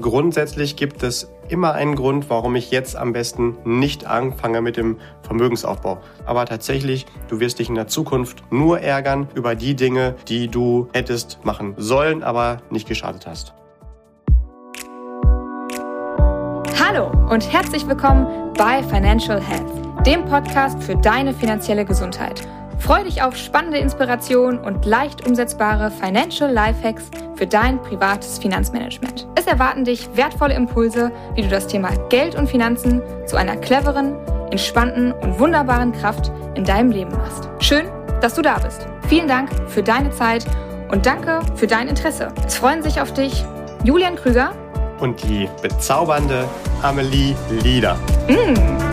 Grundsätzlich 0.00 0.76
gibt 0.76 1.02
es 1.02 1.28
immer 1.48 1.72
einen 1.72 1.96
Grund, 1.96 2.30
warum 2.30 2.54
ich 2.54 2.70
jetzt 2.70 2.94
am 2.96 3.12
besten 3.12 3.56
nicht 3.64 4.06
anfange 4.06 4.60
mit 4.60 4.76
dem 4.76 4.98
Vermögensaufbau. 5.22 5.98
Aber 6.24 6.46
tatsächlich, 6.46 7.06
du 7.28 7.40
wirst 7.40 7.58
dich 7.58 7.68
in 7.68 7.74
der 7.74 7.88
Zukunft 7.88 8.44
nur 8.52 8.80
ärgern 8.80 9.28
über 9.34 9.54
die 9.56 9.74
Dinge, 9.74 10.14
die 10.28 10.48
du 10.48 10.88
hättest 10.92 11.44
machen 11.44 11.74
sollen, 11.76 12.22
aber 12.22 12.58
nicht 12.70 12.86
geschadet 12.86 13.26
hast. 13.26 13.54
Hallo 16.78 17.10
und 17.28 17.52
herzlich 17.52 17.86
willkommen 17.88 18.52
bei 18.56 18.82
Financial 18.84 19.40
Health, 19.40 20.06
dem 20.06 20.24
Podcast 20.26 20.80
für 20.82 20.94
deine 20.94 21.34
finanzielle 21.34 21.84
Gesundheit. 21.84 22.46
Freu 22.78 23.04
dich 23.04 23.22
auf 23.22 23.36
spannende 23.36 23.78
Inspiration 23.78 24.58
und 24.58 24.84
leicht 24.84 25.26
umsetzbare 25.26 25.90
Financial 25.90 26.50
Lifehacks 26.50 27.10
für 27.34 27.46
dein 27.46 27.82
privates 27.82 28.38
Finanzmanagement. 28.38 29.26
Es 29.34 29.46
erwarten 29.46 29.84
dich 29.84 30.08
wertvolle 30.14 30.54
Impulse, 30.54 31.10
wie 31.34 31.42
du 31.42 31.48
das 31.48 31.66
Thema 31.66 31.90
Geld 32.08 32.34
und 32.34 32.48
Finanzen 32.48 33.02
zu 33.26 33.36
einer 33.36 33.56
cleveren, 33.56 34.14
entspannten 34.50 35.12
und 35.12 35.38
wunderbaren 35.38 35.92
Kraft 35.92 36.30
in 36.54 36.64
deinem 36.64 36.90
Leben 36.90 37.12
machst. 37.12 37.48
Schön, 37.60 37.86
dass 38.20 38.34
du 38.34 38.42
da 38.42 38.58
bist. 38.58 38.86
Vielen 39.08 39.28
Dank 39.28 39.50
für 39.68 39.82
deine 39.82 40.10
Zeit 40.10 40.46
und 40.90 41.04
danke 41.04 41.40
für 41.56 41.66
dein 41.66 41.88
Interesse. 41.88 42.32
Es 42.46 42.56
freuen 42.56 42.82
sich 42.82 43.00
auf 43.00 43.12
dich 43.12 43.44
Julian 43.84 44.16
Krüger 44.16 44.52
und 45.00 45.22
die 45.22 45.48
bezaubernde 45.62 46.48
Amelie 46.82 47.34
Lieder. 47.62 47.96
Mm. 48.28 48.87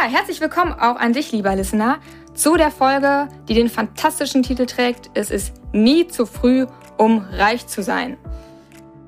Ja, 0.00 0.04
herzlich 0.04 0.40
willkommen 0.40 0.74
auch 0.74 0.94
an 0.94 1.12
dich, 1.12 1.32
lieber 1.32 1.56
Listener, 1.56 1.98
zu 2.32 2.56
der 2.56 2.70
Folge, 2.70 3.28
die 3.48 3.54
den 3.54 3.68
fantastischen 3.68 4.44
Titel 4.44 4.64
trägt, 4.64 5.10
es 5.14 5.28
ist 5.28 5.54
nie 5.72 6.06
zu 6.06 6.24
früh, 6.24 6.66
um 6.98 7.26
reich 7.32 7.66
zu 7.66 7.82
sein. 7.82 8.16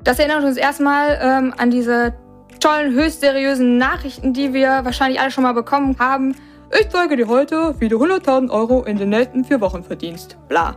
Das 0.02 0.18
erinnert 0.18 0.42
uns 0.42 0.56
erstmal 0.56 1.16
ähm, 1.22 1.54
an 1.56 1.70
diese 1.70 2.14
tollen, 2.58 2.92
höchst 2.92 3.20
seriösen 3.20 3.78
Nachrichten, 3.78 4.32
die 4.32 4.52
wir 4.52 4.84
wahrscheinlich 4.84 5.20
alle 5.20 5.30
schon 5.30 5.44
mal 5.44 5.52
bekommen 5.52 5.94
haben. 6.00 6.34
Ich 6.76 6.88
zeige 6.88 7.16
dir 7.16 7.28
heute, 7.28 7.76
wie 7.78 7.88
du 7.88 8.02
100.000 8.02 8.50
Euro 8.50 8.82
in 8.82 8.96
den 8.96 9.10
nächsten 9.10 9.44
vier 9.44 9.60
Wochen 9.60 9.84
verdienst. 9.84 10.38
Bla. 10.48 10.76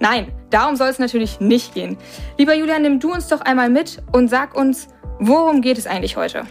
Nein, 0.00 0.32
darum 0.50 0.74
soll 0.74 0.88
es 0.88 0.98
natürlich 0.98 1.38
nicht 1.38 1.72
gehen. 1.72 1.96
Lieber 2.36 2.54
Julian, 2.54 2.82
nimm 2.82 2.98
du 2.98 3.12
uns 3.12 3.28
doch 3.28 3.42
einmal 3.42 3.70
mit 3.70 4.02
und 4.10 4.26
sag 4.26 4.56
uns, 4.56 4.88
worum 5.20 5.60
geht 5.60 5.78
es 5.78 5.86
eigentlich 5.86 6.16
heute? 6.16 6.46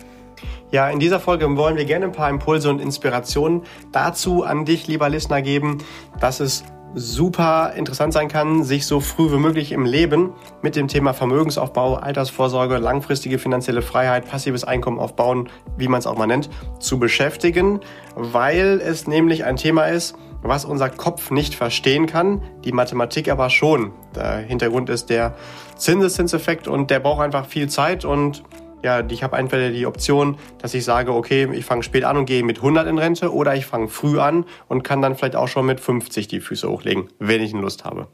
Ja, 0.72 0.90
in 0.90 1.00
dieser 1.00 1.20
Folge 1.20 1.58
wollen 1.58 1.76
wir 1.76 1.84
gerne 1.84 2.06
ein 2.06 2.14
paar 2.14 2.30
Impulse 2.30 2.70
und 2.70 2.80
Inspirationen 2.80 3.64
dazu 3.92 4.44
an 4.44 4.64
dich, 4.64 4.88
lieber 4.88 5.10
Listener, 5.10 5.42
geben, 5.42 5.80
dass 6.22 6.40
es 6.40 6.64
super 6.94 7.74
interessant 7.76 8.14
sein 8.14 8.28
kann, 8.28 8.64
sich 8.64 8.86
so 8.86 9.00
früh 9.00 9.32
wie 9.32 9.38
möglich 9.38 9.72
im 9.72 9.86
Leben 9.86 10.34
mit 10.62 10.76
dem 10.76 10.88
Thema 10.88 11.14
Vermögensaufbau, 11.14 11.96
Altersvorsorge, 11.96 12.78
langfristige 12.78 13.38
finanzielle 13.38 13.82
Freiheit, 13.82 14.30
passives 14.30 14.64
Einkommen 14.64 15.00
aufbauen, 15.00 15.50
wie 15.78 15.88
man 15.88 16.00
es 16.00 16.08
auch 16.08 16.18
mal 16.18 16.28
nennt, 16.28 16.50
zu 16.80 17.00
beschäftigen, 17.00 17.82
weil 18.16 18.82
es 18.82 19.08
nämlich 19.08 19.44
ein 19.44 19.58
Thema 19.58 19.86
ist, 19.86 20.16
was 20.42 20.66
unser 20.66 20.90
Kopf 20.90 21.32
nicht 21.32 21.54
verstehen 21.54 22.08
kann, 22.08 22.42
die 22.64 22.72
Mathematik 22.72 23.30
aber 23.30 23.50
schon. 23.50 23.92
Der 24.16 24.38
Hintergrund 24.38 24.90
ist 24.90 25.10
der 25.10 25.36
Zinseszinseffekt 25.76 26.68
und 26.68 26.90
der 26.90 27.00
braucht 27.00 27.22
einfach 27.22 27.46
viel 27.46 27.70
Zeit 27.70 28.06
und 28.06 28.44
ja, 28.84 29.06
ich 29.08 29.24
habe 29.24 29.38
entweder 29.38 29.70
die 29.70 29.86
Option, 29.86 30.38
dass 30.60 30.74
ich 30.74 30.84
sage, 30.84 31.14
okay, 31.14 31.50
ich 31.54 31.66
fange 31.66 31.84
spät 31.84 32.04
an 32.04 32.18
und 32.18 32.26
gehe 32.26 32.44
mit 32.44 32.58
100 32.58 32.88
in 32.88 32.98
Rente 32.98 33.34
oder 33.34 33.56
ich 33.56 33.66
fange 33.66 33.88
früh 33.88 34.20
an 34.20 34.46
und 34.68 34.84
kann 34.84 35.02
dann 35.02 35.16
vielleicht 35.16 35.36
auch 35.36 35.48
schon 35.48 35.66
mit 35.66 35.80
50 35.80 36.28
die 36.28 36.40
Füße 36.40 36.70
hochlegen, 36.70 37.10
wenn 37.20 37.42
ich 37.42 37.54
eine 37.54 37.62
Lust 37.62 37.86
habe. 37.86 38.08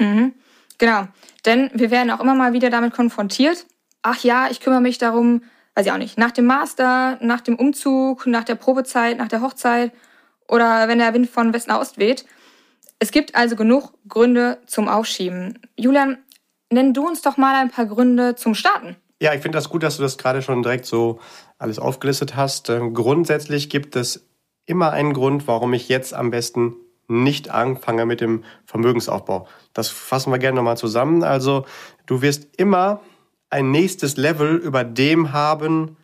Mhm. 0.00 0.34
Genau, 0.78 1.06
denn 1.44 1.70
wir 1.74 1.90
werden 1.90 2.10
auch 2.10 2.20
immer 2.20 2.34
mal 2.34 2.52
wieder 2.52 2.70
damit 2.70 2.92
konfrontiert. 2.92 3.66
Ach 4.02 4.22
ja, 4.24 4.48
ich 4.50 4.60
kümmere 4.60 4.80
mich 4.80 4.98
darum, 4.98 5.42
weiß 5.74 5.86
ich 5.86 5.92
auch 5.92 5.98
nicht, 5.98 6.18
nach 6.18 6.32
dem 6.32 6.46
Master, 6.46 7.18
nach 7.20 7.40
dem 7.40 7.56
Umzug, 7.56 8.26
nach 8.26 8.44
der 8.44 8.56
Probezeit, 8.56 9.16
nach 9.16 9.28
der 9.28 9.42
Hochzeit 9.42 9.92
oder 10.48 10.88
wenn 10.88 10.98
der 10.98 11.14
Wind 11.14 11.30
von 11.30 11.54
Westen 11.54 11.70
nach 11.70 11.80
Ost 11.80 11.98
weht. 11.98 12.26
Es 12.98 13.10
gibt 13.10 13.34
also 13.34 13.56
genug 13.56 13.94
Gründe 14.08 14.58
zum 14.66 14.88
Aufschieben. 14.88 15.58
Julian, 15.76 16.18
nenn 16.70 16.94
du 16.94 17.06
uns 17.06 17.22
doch 17.22 17.36
mal 17.36 17.54
ein 17.54 17.70
paar 17.70 17.86
Gründe 17.86 18.34
zum 18.34 18.54
Starten. 18.54 18.96
Ja, 19.22 19.32
ich 19.34 19.40
finde 19.40 19.56
das 19.56 19.68
gut, 19.68 19.84
dass 19.84 19.98
du 19.98 20.02
das 20.02 20.18
gerade 20.18 20.42
schon 20.42 20.64
direkt 20.64 20.84
so 20.84 21.20
alles 21.56 21.78
aufgelistet 21.78 22.34
hast. 22.34 22.68
Ähm, 22.70 22.92
grundsätzlich 22.92 23.70
gibt 23.70 23.94
es 23.94 24.26
immer 24.66 24.90
einen 24.90 25.12
Grund, 25.12 25.46
warum 25.46 25.74
ich 25.74 25.88
jetzt 25.88 26.12
am 26.12 26.32
besten 26.32 26.74
nicht 27.06 27.48
anfange 27.48 28.04
mit 28.04 28.20
dem 28.20 28.42
Vermögensaufbau. 28.66 29.46
Das 29.74 29.90
fassen 29.90 30.32
wir 30.32 30.40
gerne 30.40 30.56
nochmal 30.56 30.76
zusammen. 30.76 31.22
Also 31.22 31.66
du 32.06 32.20
wirst 32.20 32.48
immer 32.56 33.00
ein 33.48 33.70
nächstes 33.70 34.16
Level 34.16 34.56
über 34.56 34.82
dem 34.82 35.32
haben, 35.32 35.96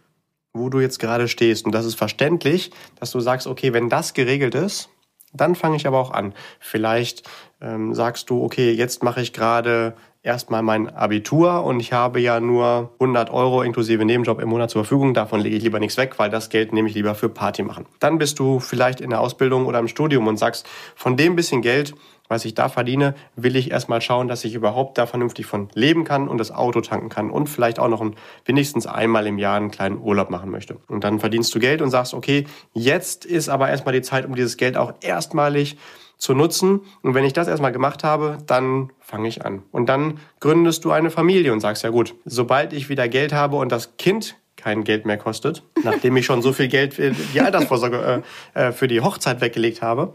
wo 0.52 0.68
du 0.68 0.78
jetzt 0.78 1.00
gerade 1.00 1.26
stehst. 1.26 1.66
Und 1.66 1.72
das 1.72 1.86
ist 1.86 1.96
verständlich, 1.96 2.70
dass 3.00 3.10
du 3.10 3.18
sagst, 3.18 3.48
okay, 3.48 3.72
wenn 3.72 3.88
das 3.88 4.14
geregelt 4.14 4.54
ist, 4.54 4.90
dann 5.32 5.56
fange 5.56 5.74
ich 5.74 5.88
aber 5.88 5.98
auch 5.98 6.12
an. 6.12 6.34
Vielleicht 6.60 7.28
ähm, 7.60 7.94
sagst 7.94 8.30
du, 8.30 8.42
okay, 8.42 8.72
jetzt 8.72 9.02
mache 9.02 9.20
ich 9.20 9.32
gerade 9.32 9.94
erstmal 10.22 10.62
mein 10.62 10.88
Abitur 10.88 11.64
und 11.64 11.80
ich 11.80 11.92
habe 11.92 12.20
ja 12.20 12.40
nur 12.40 12.92
100 13.00 13.30
Euro 13.30 13.62
inklusive 13.62 14.04
Nebenjob 14.04 14.40
im 14.40 14.48
Monat 14.48 14.70
zur 14.70 14.84
Verfügung. 14.84 15.14
Davon 15.14 15.40
lege 15.40 15.56
ich 15.56 15.62
lieber 15.62 15.78
nichts 15.78 15.96
weg, 15.96 16.14
weil 16.18 16.28
das 16.28 16.50
Geld 16.50 16.72
nehme 16.72 16.88
ich 16.88 16.94
lieber 16.94 17.14
für 17.14 17.28
Party 17.28 17.62
machen. 17.62 17.86
Dann 17.98 18.18
bist 18.18 18.38
du 18.38 18.60
vielleicht 18.60 19.00
in 19.00 19.10
der 19.10 19.20
Ausbildung 19.20 19.66
oder 19.66 19.78
im 19.78 19.88
Studium 19.88 20.26
und 20.26 20.36
sagst, 20.36 20.68
von 20.96 21.16
dem 21.16 21.36
bisschen 21.36 21.62
Geld, 21.62 21.94
was 22.28 22.44
ich 22.44 22.54
da 22.54 22.68
verdiene, 22.68 23.14
will 23.36 23.56
ich 23.56 23.70
erstmal 23.70 24.02
schauen, 24.02 24.28
dass 24.28 24.44
ich 24.44 24.54
überhaupt 24.54 24.98
da 24.98 25.06
vernünftig 25.06 25.46
von 25.46 25.68
leben 25.72 26.04
kann 26.04 26.28
und 26.28 26.38
das 26.38 26.50
Auto 26.50 26.82
tanken 26.82 27.08
kann 27.08 27.30
und 27.30 27.48
vielleicht 27.48 27.78
auch 27.78 27.88
noch 27.88 28.02
ein, 28.02 28.16
wenigstens 28.44 28.86
einmal 28.86 29.26
im 29.26 29.38
Jahr 29.38 29.56
einen 29.56 29.70
kleinen 29.70 29.98
Urlaub 29.98 30.28
machen 30.28 30.50
möchte. 30.50 30.76
Und 30.88 31.04
dann 31.04 31.20
verdienst 31.20 31.54
du 31.54 31.58
Geld 31.58 31.80
und 31.80 31.90
sagst, 31.90 32.12
okay, 32.12 32.46
jetzt 32.74 33.24
ist 33.24 33.48
aber 33.48 33.70
erstmal 33.70 33.94
die 33.94 34.02
Zeit, 34.02 34.26
um 34.26 34.34
dieses 34.34 34.58
Geld 34.58 34.76
auch 34.76 34.92
erstmalig 35.00 35.78
zu 36.18 36.34
nutzen. 36.34 36.80
Und 37.02 37.14
wenn 37.14 37.24
ich 37.24 37.32
das 37.32 37.48
erstmal 37.48 37.72
gemacht 37.72 38.04
habe, 38.04 38.38
dann 38.46 38.90
fange 39.00 39.28
ich 39.28 39.44
an. 39.44 39.62
Und 39.70 39.88
dann 39.88 40.18
gründest 40.40 40.84
du 40.84 40.90
eine 40.90 41.10
Familie 41.10 41.52
und 41.52 41.60
sagst, 41.60 41.84
ja 41.84 41.90
gut, 41.90 42.14
sobald 42.24 42.72
ich 42.72 42.88
wieder 42.88 43.08
Geld 43.08 43.32
habe 43.32 43.56
und 43.56 43.72
das 43.72 43.96
Kind 43.96 44.36
kein 44.56 44.84
Geld 44.84 45.06
mehr 45.06 45.16
kostet, 45.16 45.62
nachdem 45.84 46.16
ich 46.16 46.26
schon 46.26 46.42
so 46.42 46.52
viel 46.52 46.68
Geld 46.68 46.94
für 46.94 47.12
die 47.12 47.40
Altersvorsorge 47.40 48.22
äh, 48.54 48.68
äh, 48.68 48.72
für 48.72 48.88
die 48.88 49.00
Hochzeit 49.00 49.40
weggelegt 49.40 49.80
habe, 49.80 50.14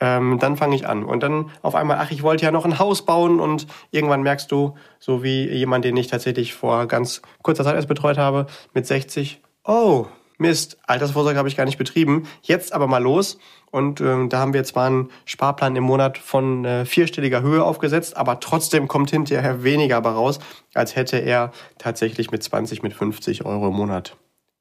ähm, 0.00 0.38
dann 0.38 0.56
fange 0.56 0.76
ich 0.76 0.86
an. 0.86 1.04
Und 1.04 1.22
dann 1.22 1.50
auf 1.62 1.74
einmal, 1.74 1.98
ach, 2.00 2.10
ich 2.10 2.22
wollte 2.22 2.44
ja 2.44 2.50
noch 2.50 2.64
ein 2.64 2.78
Haus 2.78 3.06
bauen 3.06 3.40
und 3.40 3.66
irgendwann 3.92 4.22
merkst 4.22 4.50
du, 4.50 4.74
so 4.98 5.22
wie 5.22 5.48
jemand, 5.48 5.84
den 5.84 5.96
ich 5.96 6.08
tatsächlich 6.08 6.54
vor 6.54 6.86
ganz 6.86 7.22
kurzer 7.42 7.64
Zeit 7.64 7.76
erst 7.76 7.88
betreut 7.88 8.18
habe, 8.18 8.46
mit 8.74 8.86
60, 8.86 9.40
oh, 9.64 10.06
Mist, 10.38 10.78
Altersvorsorge 10.86 11.38
habe 11.38 11.48
ich 11.48 11.56
gar 11.56 11.64
nicht 11.64 11.78
betrieben. 11.78 12.28
Jetzt 12.42 12.72
aber 12.72 12.86
mal 12.86 13.02
los. 13.02 13.38
Und 13.70 14.00
äh, 14.00 14.28
da 14.28 14.38
haben 14.38 14.52
wir 14.52 14.64
zwar 14.64 14.86
einen 14.86 15.10
Sparplan 15.24 15.76
im 15.76 15.84
Monat 15.84 16.18
von 16.18 16.64
äh, 16.64 16.84
vierstelliger 16.84 17.42
Höhe 17.42 17.64
aufgesetzt, 17.64 18.16
aber 18.16 18.40
trotzdem 18.40 18.88
kommt 18.88 19.10
hinterher 19.10 19.64
weniger 19.64 20.00
bei 20.00 20.10
raus, 20.10 20.38
als 20.74 20.96
hätte 20.96 21.18
er 21.18 21.52
tatsächlich 21.78 22.30
mit 22.30 22.42
20, 22.42 22.82
mit 22.82 22.94
50 22.94 23.44
Euro 23.44 23.68
im 23.68 23.74
Monat 23.74 24.16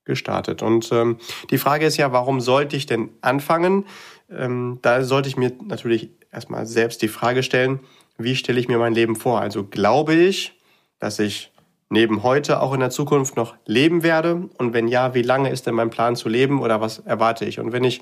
gestartet. 0.05 0.61
Und 0.61 0.91
ähm, 0.91 1.17
die 1.49 1.57
Frage 1.57 1.85
ist 1.85 1.97
ja, 1.97 2.11
warum 2.11 2.39
sollte 2.41 2.75
ich 2.75 2.85
denn 2.85 3.09
anfangen? 3.21 3.85
Ähm, 4.29 4.79
da 4.81 5.03
sollte 5.03 5.29
ich 5.29 5.37
mir 5.37 5.51
natürlich 5.63 6.09
erstmal 6.31 6.65
selbst 6.65 7.01
die 7.01 7.07
Frage 7.07 7.43
stellen, 7.43 7.79
wie 8.17 8.35
stelle 8.35 8.59
ich 8.59 8.67
mir 8.67 8.77
mein 8.77 8.93
Leben 8.93 9.15
vor? 9.15 9.41
Also 9.41 9.63
glaube 9.63 10.13
ich, 10.13 10.59
dass 10.99 11.19
ich 11.19 11.51
neben 11.89 12.23
heute 12.23 12.61
auch 12.61 12.73
in 12.73 12.79
der 12.79 12.89
Zukunft 12.89 13.35
noch 13.35 13.55
leben 13.65 14.03
werde? 14.03 14.49
Und 14.57 14.73
wenn 14.73 14.87
ja, 14.87 15.13
wie 15.13 15.21
lange 15.21 15.49
ist 15.49 15.67
denn 15.67 15.75
mein 15.75 15.89
Plan 15.89 16.15
zu 16.15 16.29
leben 16.29 16.61
oder 16.61 16.81
was 16.81 16.99
erwarte 16.99 17.45
ich? 17.45 17.59
Und 17.59 17.71
wenn 17.71 17.83
ich 17.83 18.01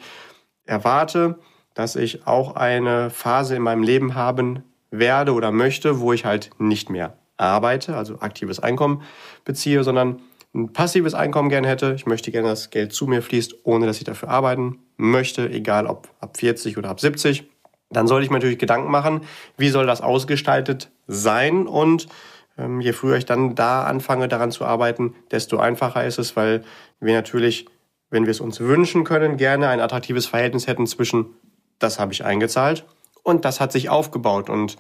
erwarte, 0.66 1.40
dass 1.74 1.96
ich 1.96 2.28
auch 2.28 2.56
eine 2.56 3.10
Phase 3.10 3.56
in 3.56 3.62
meinem 3.62 3.84
Leben 3.84 4.16
haben 4.16 4.64
werde 4.92 5.34
oder 5.34 5.52
möchte, 5.52 6.00
wo 6.00 6.14
ich 6.14 6.26
halt 6.26 6.52
nicht 6.60 6.90
mehr 6.90 7.18
arbeite, 7.38 7.98
also 7.98 8.20
aktives 8.20 8.60
Einkommen 8.60 9.02
beziehe, 9.44 9.84
sondern 9.84 10.22
ein 10.54 10.72
passives 10.72 11.16
Einkommen 11.16 11.50
gerne 11.50 11.68
hätte. 11.68 11.94
Ich 11.96 12.06
möchte 12.06 12.32
gerne, 12.32 12.50
dass 12.50 12.70
Geld 12.70 12.94
zu 12.94 13.08
mir 13.08 13.24
fließt, 13.24 13.56
ohne 13.64 13.88
dass 13.88 13.98
ich 13.98 14.04
dafür 14.04 14.30
arbeiten 14.30 14.80
möchte, 14.98 15.50
egal 15.50 15.88
ob 15.88 16.10
ab 16.20 16.38
40 16.38 16.78
oder 16.78 16.90
ab 16.90 17.00
70. 17.00 17.50
Dann 17.90 18.08
sollte 18.08 18.26
ich 18.26 18.30
mir 18.30 18.38
natürlich 18.38 18.60
Gedanken 18.60 18.92
machen, 18.92 19.22
wie 19.58 19.70
soll 19.70 19.88
das 19.88 20.02
ausgestaltet 20.02 20.92
sein 21.08 21.68
und 21.68 22.08
ähm, 22.58 22.82
je 22.82 22.94
früher 22.94 23.18
ich 23.18 23.26
dann 23.26 23.56
da 23.56 23.84
anfange, 23.84 24.28
daran 24.28 24.52
zu 24.52 24.66
arbeiten, 24.66 25.16
desto 25.32 25.58
einfacher 25.58 26.06
ist 26.06 26.20
es, 26.20 26.36
weil 26.36 26.64
wir 27.00 27.14
natürlich, 27.14 27.68
wenn 28.10 28.26
wir 28.26 28.32
es 28.32 28.40
uns 28.40 28.60
wünschen 28.60 29.04
können, 29.04 29.38
gerne 29.38 29.70
ein 29.70 29.80
attraktives 29.80 30.26
Verhältnis 30.26 30.68
hätten 30.68 30.88
zwischen, 30.88 31.28
das 31.80 32.00
habe 32.00 32.14
ich 32.14 32.24
eingezahlt 32.24 32.86
und 33.24 33.46
das 33.46 33.60
hat 33.60 33.72
sich 33.72 33.90
aufgebaut. 33.90 34.50
Und 34.50 34.78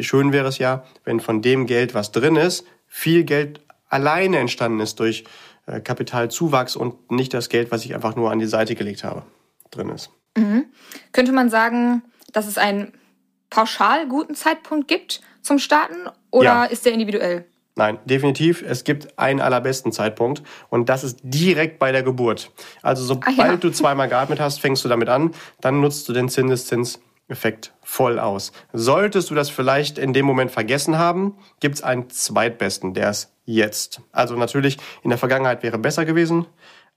schön 0.00 0.32
wäre 0.32 0.48
es 0.48 0.58
ja, 0.58 0.84
wenn 1.04 1.20
von 1.20 1.40
dem 1.40 1.66
Geld, 1.66 1.94
was 1.94 2.12
drin 2.12 2.36
ist, 2.36 2.66
viel 2.86 3.24
Geld 3.24 3.60
alleine 3.88 4.38
entstanden 4.38 4.80
ist 4.80 5.00
durch 5.00 5.24
äh, 5.66 5.80
Kapitalzuwachs 5.80 6.76
und 6.76 7.10
nicht 7.10 7.32
das 7.32 7.48
Geld, 7.48 7.70
was 7.70 7.84
ich 7.84 7.94
einfach 7.94 8.16
nur 8.16 8.30
an 8.30 8.38
die 8.38 8.46
Seite 8.46 8.74
gelegt 8.74 9.04
habe, 9.04 9.22
drin 9.70 9.88
ist. 9.88 10.10
Mhm. 10.36 10.66
Könnte 11.12 11.32
man 11.32 11.48
sagen, 11.48 12.02
dass 12.32 12.46
es 12.46 12.58
einen 12.58 12.92
pauschal 13.50 14.08
guten 14.08 14.34
Zeitpunkt 14.34 14.88
gibt 14.88 15.20
zum 15.42 15.58
Starten 15.58 16.08
oder 16.30 16.44
ja. 16.44 16.64
ist 16.64 16.84
der 16.84 16.92
individuell? 16.92 17.46
Nein, 17.76 17.98
definitiv. 18.04 18.62
Es 18.62 18.84
gibt 18.84 19.18
einen 19.18 19.40
allerbesten 19.40 19.90
Zeitpunkt 19.90 20.42
und 20.70 20.88
das 20.88 21.02
ist 21.02 21.18
direkt 21.22 21.78
bei 21.78 21.90
der 21.90 22.04
Geburt. 22.04 22.52
Also 22.82 23.04
sobald 23.04 23.38
ah, 23.38 23.46
ja. 23.46 23.56
du 23.56 23.70
zweimal 23.70 24.08
geatmet 24.08 24.38
hast, 24.38 24.60
fängst 24.60 24.84
du 24.84 24.88
damit 24.88 25.08
an, 25.08 25.32
dann 25.60 25.80
nutzt 25.80 26.08
du 26.08 26.12
den 26.12 26.28
Zinseszinseffekt 26.28 27.72
voll 27.82 28.20
aus. 28.20 28.52
Solltest 28.72 29.30
du 29.30 29.34
das 29.34 29.50
vielleicht 29.50 29.98
in 29.98 30.12
dem 30.12 30.24
Moment 30.24 30.52
vergessen 30.52 30.98
haben, 30.98 31.36
gibt 31.58 31.74
es 31.74 31.82
einen 31.82 32.10
zweitbesten, 32.10 32.94
der 32.94 33.10
ist 33.10 33.32
jetzt. 33.44 34.00
Also 34.12 34.36
natürlich, 34.36 34.78
in 35.02 35.10
der 35.10 35.18
Vergangenheit 35.18 35.64
wäre 35.64 35.78
besser 35.78 36.04
gewesen, 36.04 36.46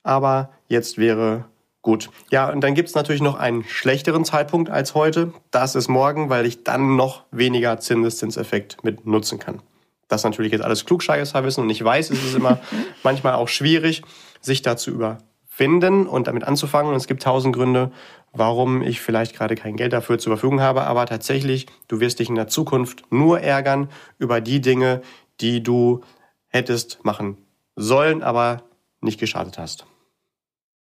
aber 0.03 0.51
jetzt 0.67 0.99
wäre 0.99 1.45
gut. 1.87 2.09
Ja, 2.31 2.51
und 2.51 2.59
dann 2.59 2.73
gibt 2.73 2.89
es 2.89 2.95
natürlich 2.95 3.21
noch 3.21 3.35
einen 3.35 3.63
schlechteren 3.63 4.25
Zeitpunkt 4.25 4.69
als 4.69 4.93
heute. 4.93 5.31
Das 5.51 5.73
ist 5.73 5.87
morgen, 5.87 6.29
weil 6.29 6.45
ich 6.45 6.65
dann 6.65 6.97
noch 6.97 7.23
weniger 7.31 7.79
Zinseszinseffekt 7.79 8.83
mit 8.83 9.05
nutzen 9.05 9.39
kann. 9.39 9.61
Das 10.09 10.19
ist 10.19 10.25
natürlich 10.25 10.51
jetzt 10.51 10.65
alles 10.65 10.83
Klugscheißerwissen 10.83 11.63
und 11.63 11.69
ich 11.69 11.81
weiß, 11.81 12.09
es 12.09 12.21
ist 12.21 12.35
immer 12.35 12.59
manchmal 13.03 13.35
auch 13.35 13.47
schwierig, 13.47 14.01
sich 14.41 14.61
da 14.61 14.75
zu 14.75 14.91
überwinden 14.91 16.07
und 16.07 16.27
damit 16.27 16.43
anzufangen. 16.43 16.91
Und 16.91 16.97
es 16.97 17.07
gibt 17.07 17.23
tausend 17.23 17.55
Gründe, 17.55 17.93
warum 18.33 18.81
ich 18.81 18.99
vielleicht 18.99 19.33
gerade 19.33 19.55
kein 19.55 19.77
Geld 19.77 19.93
dafür 19.93 20.19
zur 20.19 20.31
Verfügung 20.31 20.59
habe. 20.59 20.83
Aber 20.83 21.05
tatsächlich, 21.05 21.67
du 21.87 22.01
wirst 22.01 22.19
dich 22.19 22.27
in 22.27 22.35
der 22.35 22.49
Zukunft 22.49 23.03
nur 23.13 23.39
ärgern 23.39 23.87
über 24.17 24.41
die 24.41 24.59
Dinge, 24.59 25.03
die 25.39 25.63
du 25.63 26.01
hättest 26.49 27.05
machen 27.05 27.37
sollen, 27.77 28.23
aber 28.23 28.63
nicht 28.99 29.21
geschadet 29.21 29.57
hast. 29.57 29.85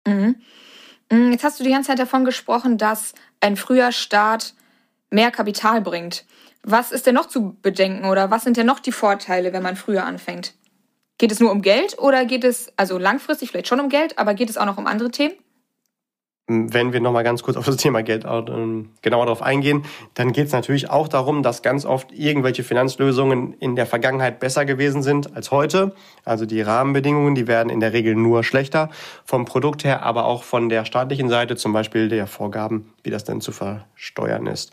Mhm. 0.04 0.34
Mhm. 1.10 1.32
Jetzt 1.32 1.44
hast 1.44 1.60
du 1.60 1.64
die 1.64 1.70
ganze 1.70 1.88
Zeit 1.88 1.98
davon 1.98 2.24
gesprochen, 2.24 2.78
dass 2.78 3.14
ein 3.40 3.56
früher 3.56 3.92
Start 3.92 4.54
mehr 5.10 5.30
Kapital 5.30 5.80
bringt. 5.80 6.24
Was 6.62 6.92
ist 6.92 7.06
denn 7.06 7.14
noch 7.14 7.26
zu 7.26 7.56
bedenken 7.62 8.04
oder 8.04 8.30
was 8.30 8.44
sind 8.44 8.56
denn 8.56 8.66
noch 8.66 8.80
die 8.80 8.92
Vorteile, 8.92 9.52
wenn 9.52 9.62
man 9.62 9.76
früher 9.76 10.04
anfängt? 10.04 10.54
Geht 11.18 11.32
es 11.32 11.40
nur 11.40 11.50
um 11.50 11.62
Geld 11.62 11.98
oder 11.98 12.24
geht 12.24 12.44
es, 12.44 12.72
also 12.76 12.98
langfristig 12.98 13.50
vielleicht 13.50 13.68
schon 13.68 13.80
um 13.80 13.88
Geld, 13.88 14.18
aber 14.18 14.34
geht 14.34 14.50
es 14.50 14.56
auch 14.56 14.66
noch 14.66 14.78
um 14.78 14.86
andere 14.86 15.10
Themen? 15.10 15.34
Wenn 16.50 16.94
wir 16.94 17.00
nochmal 17.00 17.24
ganz 17.24 17.42
kurz 17.42 17.58
auf 17.58 17.66
das 17.66 17.76
Thema 17.76 18.02
Geld 18.02 18.24
ähm, 18.24 18.88
genauer 19.02 19.26
darauf 19.26 19.42
eingehen, 19.42 19.84
dann 20.14 20.32
geht 20.32 20.46
es 20.46 20.52
natürlich 20.52 20.88
auch 20.88 21.06
darum, 21.06 21.42
dass 21.42 21.60
ganz 21.60 21.84
oft 21.84 22.10
irgendwelche 22.10 22.64
Finanzlösungen 22.64 23.52
in 23.60 23.76
der 23.76 23.84
Vergangenheit 23.84 24.40
besser 24.40 24.64
gewesen 24.64 25.02
sind 25.02 25.36
als 25.36 25.50
heute. 25.50 25.94
Also 26.24 26.46
die 26.46 26.62
Rahmenbedingungen, 26.62 27.34
die 27.34 27.46
werden 27.46 27.68
in 27.68 27.80
der 27.80 27.92
Regel 27.92 28.14
nur 28.14 28.44
schlechter 28.44 28.88
vom 29.26 29.44
Produkt 29.44 29.84
her, 29.84 30.02
aber 30.02 30.24
auch 30.24 30.42
von 30.42 30.70
der 30.70 30.86
staatlichen 30.86 31.28
Seite, 31.28 31.54
zum 31.56 31.74
Beispiel 31.74 32.08
der 32.08 32.26
Vorgaben, 32.26 32.94
wie 33.02 33.10
das 33.10 33.24
denn 33.24 33.42
zu 33.42 33.52
versteuern 33.52 34.46
ist. 34.46 34.72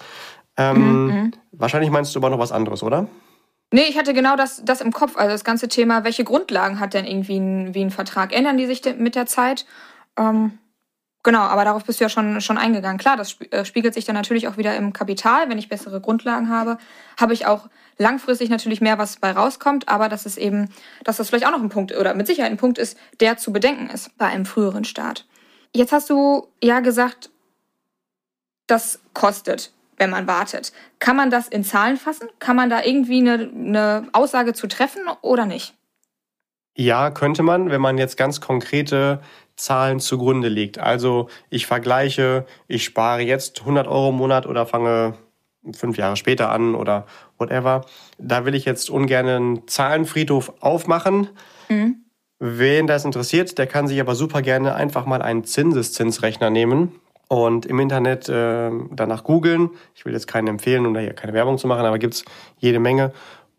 Ähm, 0.55 1.07
mhm. 1.07 1.31
Wahrscheinlich 1.51 1.91
meinst 1.91 2.15
du 2.15 2.19
aber 2.19 2.29
noch 2.29 2.39
was 2.39 2.53
anderes, 2.53 2.83
oder? 2.83 3.07
Nee, 3.73 3.87
ich 3.89 3.97
hatte 3.97 4.13
genau 4.13 4.37
das, 4.37 4.63
das 4.63 4.79
im 4.79 4.93
Kopf. 4.93 5.17
Also 5.17 5.31
das 5.31 5.43
ganze 5.43 5.67
Thema, 5.67 6.05
welche 6.05 6.23
Grundlagen 6.23 6.79
hat 6.79 6.93
denn 6.93 7.05
irgendwie 7.05 7.37
ein, 7.37 7.73
wie 7.73 7.81
ein 7.81 7.91
Vertrag? 7.91 8.33
Ändern 8.33 8.57
die 8.57 8.65
sich 8.65 8.81
mit 8.97 9.15
der 9.15 9.25
Zeit? 9.25 9.65
Ähm, 10.17 10.59
Genau, 11.25 11.39
aber 11.39 11.65
darauf 11.65 11.83
bist 11.83 11.99
du 11.99 12.03
ja 12.03 12.09
schon, 12.09 12.39
schon 12.39 12.59
eingegangen. 12.59 12.99
Klar, 12.99 13.17
das 13.17 13.41
äh, 13.49 13.65
spiegelt 13.65 13.95
sich 13.95 14.05
dann 14.05 14.13
natürlich 14.13 14.47
auch 14.47 14.57
wieder 14.57 14.75
im 14.75 14.93
Kapital. 14.93 15.49
Wenn 15.49 15.57
ich 15.57 15.69
bessere 15.69 15.99
Grundlagen 15.99 16.49
habe, 16.49 16.77
habe 17.19 17.33
ich 17.33 17.47
auch 17.47 17.67
langfristig 17.97 18.51
natürlich 18.51 18.79
mehr, 18.79 18.99
was 18.99 19.17
bei 19.17 19.31
rauskommt. 19.31 19.89
Aber 19.89 20.07
das 20.07 20.27
ist 20.27 20.37
eben, 20.37 20.69
dass 21.03 21.17
das 21.17 21.29
vielleicht 21.29 21.47
auch 21.47 21.51
noch 21.51 21.63
ein 21.63 21.69
Punkt 21.69 21.97
oder 21.97 22.13
mit 22.13 22.27
Sicherheit 22.27 22.51
ein 22.51 22.57
Punkt 22.57 22.77
ist, 22.77 22.95
der 23.21 23.37
zu 23.37 23.51
bedenken 23.51 23.89
ist 23.89 24.15
bei 24.19 24.27
einem 24.27 24.45
früheren 24.45 24.85
Start. 24.85 25.25
Jetzt 25.73 25.91
hast 25.91 26.11
du 26.11 26.47
ja 26.61 26.79
gesagt, 26.81 27.31
das 28.67 28.99
kostet, 29.15 29.73
wenn 29.97 30.11
man 30.11 30.27
wartet. 30.27 30.73
Kann 30.99 31.15
man 31.15 31.31
das 31.31 31.47
in 31.47 31.63
Zahlen 31.63 31.97
fassen? 31.97 32.29
Kann 32.37 32.55
man 32.55 32.69
da 32.69 32.83
irgendwie 32.83 33.17
eine, 33.17 33.49
eine 33.51 34.09
Aussage 34.11 34.53
zu 34.53 34.67
treffen 34.67 35.01
oder 35.23 35.47
nicht? 35.47 35.73
Ja, 36.77 37.09
könnte 37.09 37.41
man, 37.41 37.71
wenn 37.71 37.79
man 37.81 37.97
jetzt 37.97 38.17
ganz 38.17 38.41
konkrete 38.41 39.21
Zahlen 39.55 39.99
zugrunde 39.99 40.49
legt. 40.49 40.79
Also 40.79 41.29
ich 41.49 41.65
vergleiche, 41.65 42.45
ich 42.67 42.83
spare 42.83 43.21
jetzt 43.21 43.61
100 43.61 43.87
Euro 43.87 44.09
im 44.09 44.15
Monat 44.15 44.45
oder 44.45 44.65
fange 44.65 45.15
fünf 45.73 45.97
Jahre 45.97 46.15
später 46.15 46.51
an 46.51 46.75
oder 46.75 47.05
whatever. 47.37 47.85
Da 48.17 48.45
will 48.45 48.55
ich 48.55 48.65
jetzt 48.65 48.89
ungern 48.89 49.27
einen 49.27 49.67
Zahlenfriedhof 49.67 50.53
aufmachen. 50.59 51.29
Mhm. 51.69 52.05
Wen 52.39 52.85
das 52.85 53.05
interessiert, 53.05 53.57
der 53.57 53.65
kann 53.65 53.87
sich 53.87 53.99
aber 53.99 54.13
super 54.13 54.41
gerne 54.41 54.75
einfach 54.75 55.05
mal 55.05 55.21
einen 55.21 55.45
Zinseszinsrechner 55.45 56.49
nehmen 56.49 56.99
und 57.29 57.65
im 57.65 57.79
Internet 57.79 58.29
äh, 58.29 58.69
danach 58.91 59.23
googeln. 59.23 59.69
Ich 59.95 60.05
will 60.05 60.13
jetzt 60.13 60.27
keinen 60.27 60.47
empfehlen, 60.47 60.85
um 60.85 60.93
da 60.93 60.99
hier 60.99 61.13
keine 61.13 61.33
Werbung 61.33 61.57
zu 61.57 61.67
machen, 61.67 61.85
aber 61.85 61.97
gibt's 61.97 62.25
jede 62.59 62.79
Menge 62.79 63.13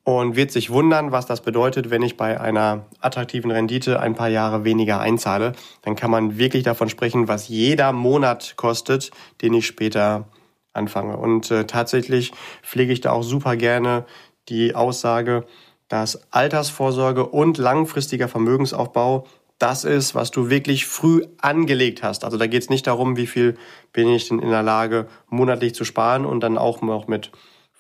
und 0.06 0.36
wird 0.36 0.52
sich 0.52 0.70
wundern, 0.70 1.10
was 1.10 1.26
das 1.26 1.40
bedeutet, 1.40 1.90
wenn 1.90 2.00
ich 2.00 2.16
bei 2.16 2.40
einer 2.40 2.86
attraktiven 3.00 3.50
Rendite 3.50 3.98
ein 3.98 4.14
paar 4.14 4.28
Jahre 4.28 4.62
weniger 4.62 5.00
einzahle. 5.00 5.52
Dann 5.82 5.96
kann 5.96 6.12
man 6.12 6.38
wirklich 6.38 6.62
davon 6.62 6.88
sprechen, 6.88 7.26
was 7.26 7.48
jeder 7.48 7.92
Monat 7.92 8.54
kostet, 8.54 9.10
den 9.42 9.52
ich 9.52 9.66
später 9.66 10.28
anfange. 10.72 11.16
Und 11.16 11.50
äh, 11.50 11.66
tatsächlich 11.66 12.30
pflege 12.62 12.92
ich 12.92 13.00
da 13.00 13.10
auch 13.10 13.24
super 13.24 13.56
gerne 13.56 14.04
die 14.48 14.76
Aussage, 14.76 15.44
dass 15.88 16.32
Altersvorsorge 16.32 17.26
und 17.26 17.58
langfristiger 17.58 18.28
Vermögensaufbau 18.28 19.26
das 19.58 19.82
ist, 19.82 20.14
was 20.14 20.30
du 20.30 20.50
wirklich 20.50 20.86
früh 20.86 21.24
angelegt 21.40 22.04
hast. 22.04 22.24
Also 22.24 22.36
da 22.36 22.46
geht 22.46 22.62
es 22.62 22.70
nicht 22.70 22.86
darum, 22.86 23.16
wie 23.16 23.26
viel 23.26 23.56
bin 23.92 24.08
ich 24.08 24.28
denn 24.28 24.38
in 24.38 24.50
der 24.50 24.62
Lage, 24.62 25.08
monatlich 25.28 25.74
zu 25.74 25.84
sparen 25.84 26.24
und 26.24 26.42
dann 26.44 26.58
auch 26.58 26.80
noch 26.80 27.08
mit 27.08 27.32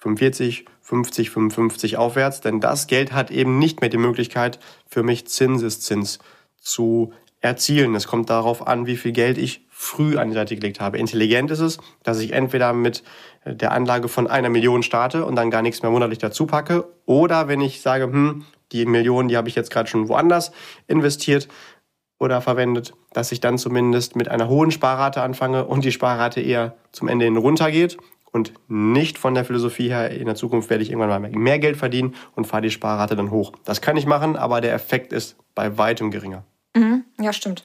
45, 0.06 0.66
50, 0.82 1.30
55 1.30 1.96
aufwärts, 1.96 2.40
denn 2.40 2.60
das 2.60 2.86
Geld 2.86 3.12
hat 3.12 3.32
eben 3.32 3.58
nicht 3.58 3.80
mehr 3.80 3.90
die 3.90 3.96
Möglichkeit, 3.96 4.60
für 4.88 5.02
mich 5.02 5.26
Zinseszins 5.26 6.20
zu 6.60 7.12
erzielen. 7.40 7.94
Es 7.96 8.06
kommt 8.06 8.30
darauf 8.30 8.66
an, 8.66 8.86
wie 8.86 8.96
viel 8.96 9.10
Geld 9.10 9.36
ich 9.36 9.66
früh 9.68 10.16
an 10.16 10.28
die 10.28 10.34
Seite 10.34 10.54
gelegt 10.54 10.80
habe. 10.80 10.98
Intelligent 10.98 11.50
ist 11.50 11.58
es, 11.58 11.78
dass 12.04 12.20
ich 12.20 12.32
entweder 12.32 12.72
mit 12.72 13.02
der 13.44 13.72
Anlage 13.72 14.08
von 14.08 14.28
einer 14.28 14.48
Million 14.48 14.84
starte 14.84 15.24
und 15.24 15.34
dann 15.34 15.50
gar 15.50 15.62
nichts 15.62 15.82
mehr 15.82 15.90
monatlich 15.90 16.18
dazu 16.18 16.46
packe, 16.46 16.86
oder 17.04 17.48
wenn 17.48 17.60
ich 17.60 17.82
sage, 17.82 18.04
hm, 18.04 18.44
die 18.72 18.86
Million, 18.86 19.26
die 19.26 19.36
habe 19.36 19.48
ich 19.48 19.56
jetzt 19.56 19.70
gerade 19.70 19.88
schon 19.88 20.08
woanders 20.08 20.52
investiert 20.86 21.48
oder 22.18 22.40
verwendet, 22.40 22.94
dass 23.12 23.32
ich 23.32 23.40
dann 23.40 23.58
zumindest 23.58 24.14
mit 24.14 24.28
einer 24.28 24.48
hohen 24.48 24.70
Sparrate 24.70 25.20
anfange 25.20 25.66
und 25.66 25.84
die 25.84 25.92
Sparrate 25.92 26.40
eher 26.40 26.76
zum 26.92 27.08
Ende 27.08 27.24
hin 27.24 27.36
runtergeht 27.36 27.96
und 28.32 28.52
nicht 28.68 29.18
von 29.18 29.34
der 29.34 29.44
Philosophie 29.44 29.88
her, 29.88 30.10
in 30.10 30.26
der 30.26 30.34
Zukunft 30.34 30.70
werde 30.70 30.82
ich 30.82 30.90
irgendwann 30.90 31.22
mal 31.22 31.30
mehr 31.30 31.58
Geld 31.58 31.76
verdienen 31.76 32.14
und 32.34 32.46
fahre 32.46 32.62
die 32.62 32.70
Sparrate 32.70 33.16
dann 33.16 33.30
hoch. 33.30 33.52
Das 33.64 33.80
kann 33.80 33.96
ich 33.96 34.06
machen, 34.06 34.36
aber 34.36 34.60
der 34.60 34.74
Effekt 34.74 35.12
ist 35.12 35.36
bei 35.54 35.78
weitem 35.78 36.10
geringer. 36.10 36.44
Mhm, 36.74 37.04
ja, 37.20 37.32
stimmt. 37.32 37.64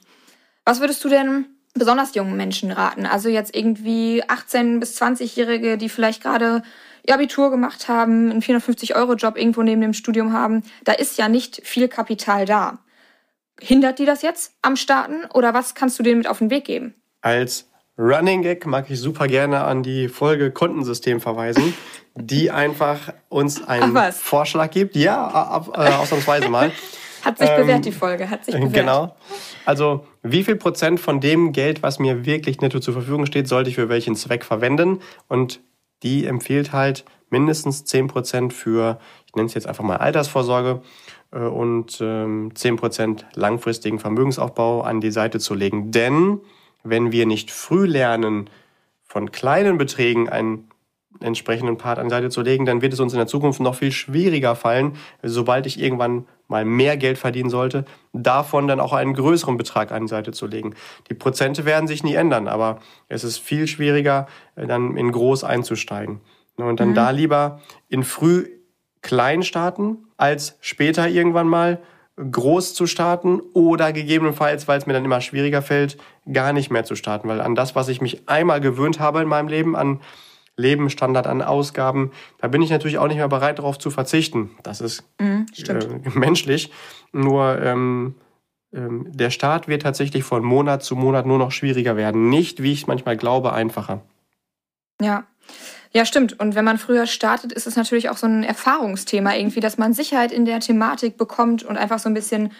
Was 0.64 0.80
würdest 0.80 1.04
du 1.04 1.08
denn 1.08 1.46
besonders 1.74 2.14
jungen 2.14 2.36
Menschen 2.36 2.70
raten? 2.70 3.06
Also 3.06 3.28
jetzt 3.28 3.54
irgendwie 3.54 4.22
18- 4.24 4.80
bis 4.80 5.00
20-Jährige, 5.00 5.76
die 5.76 5.88
vielleicht 5.88 6.22
gerade 6.22 6.62
ihr 7.06 7.14
Abitur 7.14 7.50
gemacht 7.50 7.88
haben, 7.88 8.30
einen 8.30 8.42
450-Euro-Job 8.42 9.36
irgendwo 9.36 9.62
neben 9.62 9.80
dem 9.80 9.92
Studium 9.92 10.32
haben. 10.32 10.62
Da 10.84 10.92
ist 10.92 11.18
ja 11.18 11.28
nicht 11.28 11.66
viel 11.66 11.88
Kapital 11.88 12.46
da. 12.46 12.78
Hindert 13.60 13.98
die 13.98 14.06
das 14.06 14.22
jetzt 14.22 14.54
am 14.62 14.76
Starten 14.76 15.24
oder 15.34 15.54
was 15.54 15.74
kannst 15.74 15.98
du 15.98 16.02
denen 16.02 16.18
mit 16.18 16.28
auf 16.28 16.38
den 16.38 16.50
Weg 16.50 16.64
geben? 16.64 16.94
Als 17.20 17.68
Running 17.98 18.42
Gag 18.42 18.66
mag 18.66 18.90
ich 18.90 19.00
super 19.00 19.26
gerne 19.26 19.64
an 19.64 19.82
die 19.82 20.08
Folge 20.08 20.50
Kontensystem 20.50 21.20
verweisen, 21.20 21.74
die 22.14 22.50
einfach 22.50 23.12
uns 23.28 23.62
einen 23.62 23.96
Vorschlag 24.12 24.70
gibt. 24.70 24.96
Ja, 24.96 25.26
ab, 25.26 25.70
äh, 25.76 25.92
ausnahmsweise 25.92 26.48
mal. 26.48 26.72
Hat 27.22 27.38
sich 27.38 27.48
bewährt, 27.50 27.76
ähm, 27.76 27.82
die 27.82 27.92
Folge, 27.92 28.28
hat 28.28 28.44
sich 28.44 28.52
bewährt. 28.52 28.72
Genau. 28.72 29.14
Also, 29.64 30.04
wie 30.24 30.42
viel 30.42 30.56
Prozent 30.56 30.98
von 30.98 31.20
dem 31.20 31.52
Geld, 31.52 31.80
was 31.80 32.00
mir 32.00 32.26
wirklich 32.26 32.60
netto 32.60 32.80
zur 32.80 32.94
Verfügung 32.94 33.26
steht, 33.26 33.46
sollte 33.46 33.70
ich 33.70 33.76
für 33.76 33.88
welchen 33.88 34.16
Zweck 34.16 34.44
verwenden? 34.44 34.98
Und 35.28 35.60
die 36.02 36.26
empfiehlt 36.26 36.72
halt 36.72 37.04
mindestens 37.30 37.84
10 37.84 38.08
Prozent 38.08 38.52
für, 38.52 38.98
ich 39.26 39.36
nenne 39.36 39.46
es 39.46 39.54
jetzt 39.54 39.68
einfach 39.68 39.84
mal 39.84 39.98
Altersvorsorge 39.98 40.82
äh, 41.30 41.38
und 41.38 41.98
ähm, 42.00 42.50
10 42.56 42.74
Prozent 42.74 43.26
langfristigen 43.34 44.00
Vermögensaufbau 44.00 44.80
an 44.80 45.00
die 45.00 45.12
Seite 45.12 45.38
zu 45.38 45.54
legen. 45.54 45.92
Denn 45.92 46.40
wenn 46.82 47.12
wir 47.12 47.26
nicht 47.26 47.50
früh 47.50 47.86
lernen, 47.86 48.50
von 49.04 49.30
kleinen 49.30 49.78
Beträgen 49.78 50.28
einen 50.28 50.68
entsprechenden 51.20 51.76
Part 51.76 51.98
an 51.98 52.08
die 52.08 52.14
Seite 52.14 52.30
zu 52.30 52.40
legen, 52.40 52.64
dann 52.66 52.82
wird 52.82 52.92
es 52.92 53.00
uns 53.00 53.12
in 53.12 53.18
der 53.18 53.26
Zukunft 53.26 53.60
noch 53.60 53.74
viel 53.74 53.92
schwieriger 53.92 54.56
fallen, 54.56 54.96
sobald 55.22 55.66
ich 55.66 55.80
irgendwann 55.80 56.26
mal 56.48 56.64
mehr 56.64 56.96
Geld 56.96 57.18
verdienen 57.18 57.50
sollte, 57.50 57.84
davon 58.12 58.68
dann 58.68 58.80
auch 58.80 58.92
einen 58.92 59.14
größeren 59.14 59.56
Betrag 59.56 59.92
an 59.92 60.02
die 60.02 60.08
Seite 60.08 60.32
zu 60.32 60.46
legen. 60.46 60.74
Die 61.08 61.14
Prozente 61.14 61.64
werden 61.64 61.86
sich 61.86 62.02
nie 62.02 62.14
ändern, 62.14 62.48
aber 62.48 62.80
es 63.08 63.24
ist 63.24 63.38
viel 63.38 63.66
schwieriger, 63.66 64.26
dann 64.56 64.96
in 64.96 65.12
groß 65.12 65.44
einzusteigen. 65.44 66.20
Und 66.56 66.80
dann 66.80 66.90
mhm. 66.90 66.94
da 66.94 67.10
lieber 67.10 67.60
in 67.88 68.04
früh 68.04 68.48
klein 69.00 69.42
starten, 69.42 69.98
als 70.16 70.56
später 70.60 71.08
irgendwann 71.08 71.48
mal 71.48 71.80
groß 72.16 72.74
zu 72.74 72.86
starten 72.86 73.40
oder 73.54 73.92
gegebenenfalls, 73.92 74.68
weil 74.68 74.78
es 74.78 74.86
mir 74.86 74.92
dann 74.92 75.04
immer 75.04 75.20
schwieriger 75.20 75.62
fällt, 75.62 75.96
gar 76.30 76.52
nicht 76.52 76.70
mehr 76.70 76.84
zu 76.84 76.94
starten. 76.94 77.28
Weil 77.28 77.40
an 77.40 77.54
das, 77.54 77.74
was 77.74 77.88
ich 77.88 78.00
mich 78.00 78.28
einmal 78.28 78.60
gewöhnt 78.60 79.00
habe 79.00 79.22
in 79.22 79.28
meinem 79.28 79.48
Leben, 79.48 79.76
an 79.76 80.00
Lebensstandard, 80.56 81.26
an 81.26 81.40
Ausgaben, 81.40 82.12
da 82.38 82.48
bin 82.48 82.60
ich 82.60 82.70
natürlich 82.70 82.98
auch 82.98 83.08
nicht 83.08 83.16
mehr 83.16 83.28
bereit, 83.28 83.58
darauf 83.58 83.78
zu 83.78 83.90
verzichten. 83.90 84.50
Das 84.62 84.80
ist 84.80 85.04
mhm, 85.18 85.46
äh, 85.66 86.08
menschlich. 86.14 86.70
Nur 87.12 87.60
ähm, 87.62 88.16
ähm, 88.72 89.06
der 89.10 89.30
Start 89.30 89.68
wird 89.68 89.82
tatsächlich 89.82 90.24
von 90.24 90.44
Monat 90.44 90.82
zu 90.82 90.96
Monat 90.96 91.26
nur 91.26 91.38
noch 91.38 91.52
schwieriger 91.52 91.96
werden. 91.96 92.28
Nicht, 92.28 92.62
wie 92.62 92.72
ich 92.72 92.86
manchmal 92.86 93.16
glaube, 93.16 93.52
einfacher. 93.52 94.02
Ja. 95.00 95.24
Ja, 95.94 96.06
stimmt. 96.06 96.40
Und 96.40 96.54
wenn 96.54 96.64
man 96.64 96.78
früher 96.78 97.06
startet, 97.06 97.52
ist 97.52 97.66
es 97.66 97.76
natürlich 97.76 98.08
auch 98.08 98.16
so 98.16 98.26
ein 98.26 98.44
Erfahrungsthema 98.44 99.34
irgendwie, 99.34 99.60
dass 99.60 99.76
man 99.76 99.92
Sicherheit 99.92 100.32
in 100.32 100.46
der 100.46 100.60
Thematik 100.60 101.18
bekommt 101.18 101.62
und 101.62 101.76
einfach 101.76 101.98
so 101.98 102.08
ein 102.08 102.14
bisschen 102.14 102.52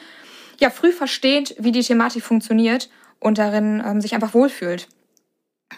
ja, 0.60 0.70
früh 0.70 0.92
versteht, 0.92 1.56
wie 1.58 1.72
die 1.72 1.82
Thematik 1.82 2.22
funktioniert 2.22 2.90
und 3.20 3.38
darin 3.38 3.82
ähm, 3.84 4.00
sich 4.00 4.14
einfach 4.14 4.34
wohlfühlt. 4.34 4.88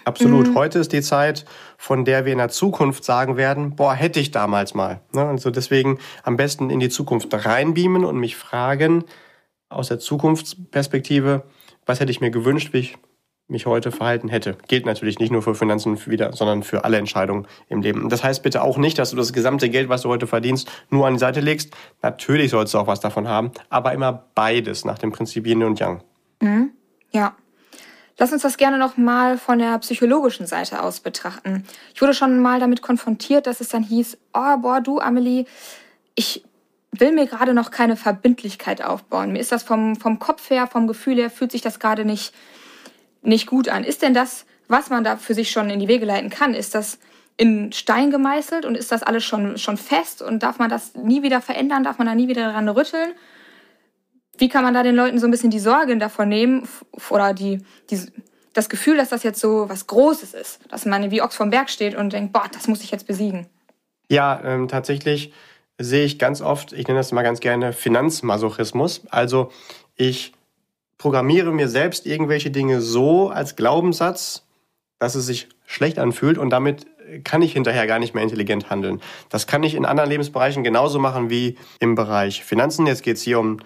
Absolut. 0.04 0.48
Mhm. 0.48 0.54
Heute 0.56 0.80
ist 0.80 0.92
die 0.92 1.02
Zeit, 1.02 1.44
von 1.78 2.04
der 2.04 2.24
wir 2.24 2.32
in 2.32 2.38
der 2.38 2.48
Zukunft 2.48 3.04
sagen 3.04 3.36
werden, 3.36 3.76
boah, 3.76 3.94
hätte 3.94 4.18
ich 4.18 4.32
damals 4.32 4.74
mal. 4.74 5.00
Ne? 5.12 5.24
Also 5.24 5.50
deswegen 5.50 5.98
am 6.24 6.36
besten 6.36 6.70
in 6.70 6.80
die 6.80 6.88
Zukunft 6.88 7.28
reinbeamen 7.32 8.04
und 8.04 8.18
mich 8.18 8.34
fragen 8.34 9.04
aus 9.68 9.88
der 9.88 10.00
Zukunftsperspektive, 10.00 11.44
was 11.86 12.00
hätte 12.00 12.10
ich 12.10 12.20
mir 12.20 12.30
gewünscht, 12.30 12.72
wie 12.72 12.78
ich 12.78 12.98
mich 13.46 13.66
heute 13.66 13.92
verhalten 13.92 14.28
hätte. 14.28 14.56
Gilt 14.68 14.86
natürlich 14.86 15.18
nicht 15.18 15.30
nur 15.30 15.42
für 15.42 15.54
Finanzen 15.54 15.98
wieder, 16.06 16.32
sondern 16.32 16.62
für 16.62 16.84
alle 16.84 16.96
Entscheidungen 16.96 17.46
im 17.68 17.82
Leben. 17.82 18.08
Das 18.08 18.24
heißt 18.24 18.42
bitte 18.42 18.62
auch 18.62 18.78
nicht, 18.78 18.98
dass 18.98 19.10
du 19.10 19.16
das 19.16 19.32
gesamte 19.32 19.68
Geld, 19.68 19.88
was 19.88 20.02
du 20.02 20.08
heute 20.08 20.26
verdienst, 20.26 20.70
nur 20.90 21.06
an 21.06 21.14
die 21.14 21.20
Seite 21.20 21.40
legst. 21.40 21.74
Natürlich 22.02 22.50
sollst 22.50 22.72
du 22.72 22.78
auch 22.78 22.86
was 22.86 23.00
davon 23.00 23.28
haben, 23.28 23.52
aber 23.68 23.92
immer 23.92 24.24
beides 24.34 24.84
nach 24.84 24.98
dem 24.98 25.12
Prinzip 25.12 25.46
Yin 25.46 25.62
und 25.62 25.78
Yang. 25.78 26.02
Mhm. 26.40 26.70
Ja. 27.10 27.34
Lass 28.16 28.32
uns 28.32 28.42
das 28.42 28.56
gerne 28.56 28.78
noch 28.78 28.96
mal 28.96 29.38
von 29.38 29.58
der 29.58 29.76
psychologischen 29.78 30.46
Seite 30.46 30.82
aus 30.82 31.00
betrachten. 31.00 31.64
Ich 31.92 32.00
wurde 32.00 32.14
schon 32.14 32.40
mal 32.40 32.60
damit 32.60 32.80
konfrontiert, 32.80 33.46
dass 33.46 33.60
es 33.60 33.68
dann 33.68 33.82
hieß, 33.82 34.16
oh, 34.32 34.56
boah, 34.58 34.80
du, 34.80 35.00
Amelie, 35.00 35.46
ich 36.14 36.44
will 36.92 37.12
mir 37.12 37.26
gerade 37.26 37.54
noch 37.54 37.72
keine 37.72 37.96
Verbindlichkeit 37.96 38.82
aufbauen. 38.82 39.32
Mir 39.32 39.40
ist 39.40 39.50
das 39.50 39.64
vom, 39.64 39.96
vom 39.96 40.20
Kopf 40.20 40.48
her, 40.50 40.68
vom 40.68 40.86
Gefühl 40.86 41.16
her, 41.16 41.28
fühlt 41.28 41.50
sich 41.50 41.60
das 41.60 41.80
gerade 41.80 42.04
nicht, 42.04 42.32
nicht 43.24 43.46
gut 43.46 43.68
an. 43.68 43.84
Ist 43.84 44.02
denn 44.02 44.14
das, 44.14 44.46
was 44.68 44.90
man 44.90 45.04
da 45.04 45.16
für 45.16 45.34
sich 45.34 45.50
schon 45.50 45.70
in 45.70 45.80
die 45.80 45.88
Wege 45.88 46.06
leiten 46.06 46.30
kann, 46.30 46.54
ist 46.54 46.74
das 46.74 46.98
in 47.36 47.72
Stein 47.72 48.10
gemeißelt 48.10 48.64
und 48.64 48.76
ist 48.76 48.92
das 48.92 49.02
alles 49.02 49.24
schon, 49.24 49.58
schon 49.58 49.76
fest 49.76 50.22
und 50.22 50.42
darf 50.42 50.58
man 50.58 50.70
das 50.70 50.94
nie 50.94 51.22
wieder 51.22 51.40
verändern, 51.40 51.82
darf 51.82 51.98
man 51.98 52.06
da 52.06 52.14
nie 52.14 52.28
wieder 52.28 52.46
daran 52.46 52.68
rütteln? 52.68 53.12
wie 54.38 54.48
kann 54.48 54.64
man 54.64 54.74
da 54.74 54.82
den 54.82 54.94
Leuten 54.94 55.18
so 55.18 55.26
ein 55.26 55.30
bisschen 55.30 55.50
die 55.50 55.60
Sorge 55.60 55.96
davor 55.96 56.26
nehmen 56.26 56.68
oder 57.10 57.34
die, 57.34 57.58
die, 57.90 58.00
das 58.52 58.68
Gefühl, 58.68 58.96
dass 58.96 59.10
das 59.10 59.22
jetzt 59.22 59.40
so 59.40 59.68
was 59.68 59.86
Großes 59.86 60.34
ist, 60.34 60.60
dass 60.68 60.86
man 60.86 61.10
wie 61.10 61.22
Ochs 61.22 61.36
vom 61.36 61.50
Berg 61.50 61.70
steht 61.70 61.94
und 61.94 62.12
denkt, 62.12 62.32
boah, 62.32 62.46
das 62.52 62.68
muss 62.68 62.82
ich 62.82 62.90
jetzt 62.90 63.06
besiegen. 63.06 63.46
Ja, 64.08 64.40
ähm, 64.44 64.68
tatsächlich 64.68 65.32
sehe 65.78 66.04
ich 66.04 66.18
ganz 66.18 66.40
oft, 66.40 66.72
ich 66.72 66.86
nenne 66.86 67.00
das 67.00 67.12
mal 67.12 67.22
ganz 67.22 67.40
gerne 67.40 67.72
Finanzmasochismus. 67.72 69.02
Also 69.10 69.50
ich 69.96 70.32
programmiere 70.98 71.52
mir 71.52 71.68
selbst 71.68 72.06
irgendwelche 72.06 72.50
Dinge 72.50 72.80
so 72.80 73.28
als 73.28 73.56
Glaubenssatz, 73.56 74.46
dass 74.98 75.14
es 75.14 75.26
sich 75.26 75.48
schlecht 75.66 75.98
anfühlt 75.98 76.38
und 76.38 76.50
damit 76.50 76.86
kann 77.22 77.42
ich 77.42 77.52
hinterher 77.52 77.86
gar 77.86 77.98
nicht 77.98 78.14
mehr 78.14 78.22
intelligent 78.22 78.70
handeln. 78.70 79.00
Das 79.28 79.46
kann 79.46 79.62
ich 79.62 79.74
in 79.74 79.84
anderen 79.84 80.10
Lebensbereichen 80.10 80.64
genauso 80.64 80.98
machen 80.98 81.30
wie 81.30 81.56
im 81.80 81.94
Bereich 81.94 82.42
Finanzen. 82.44 82.86
Jetzt 82.86 83.02
geht 83.02 83.16
es 83.16 83.22
hier 83.22 83.38
um 83.38 83.58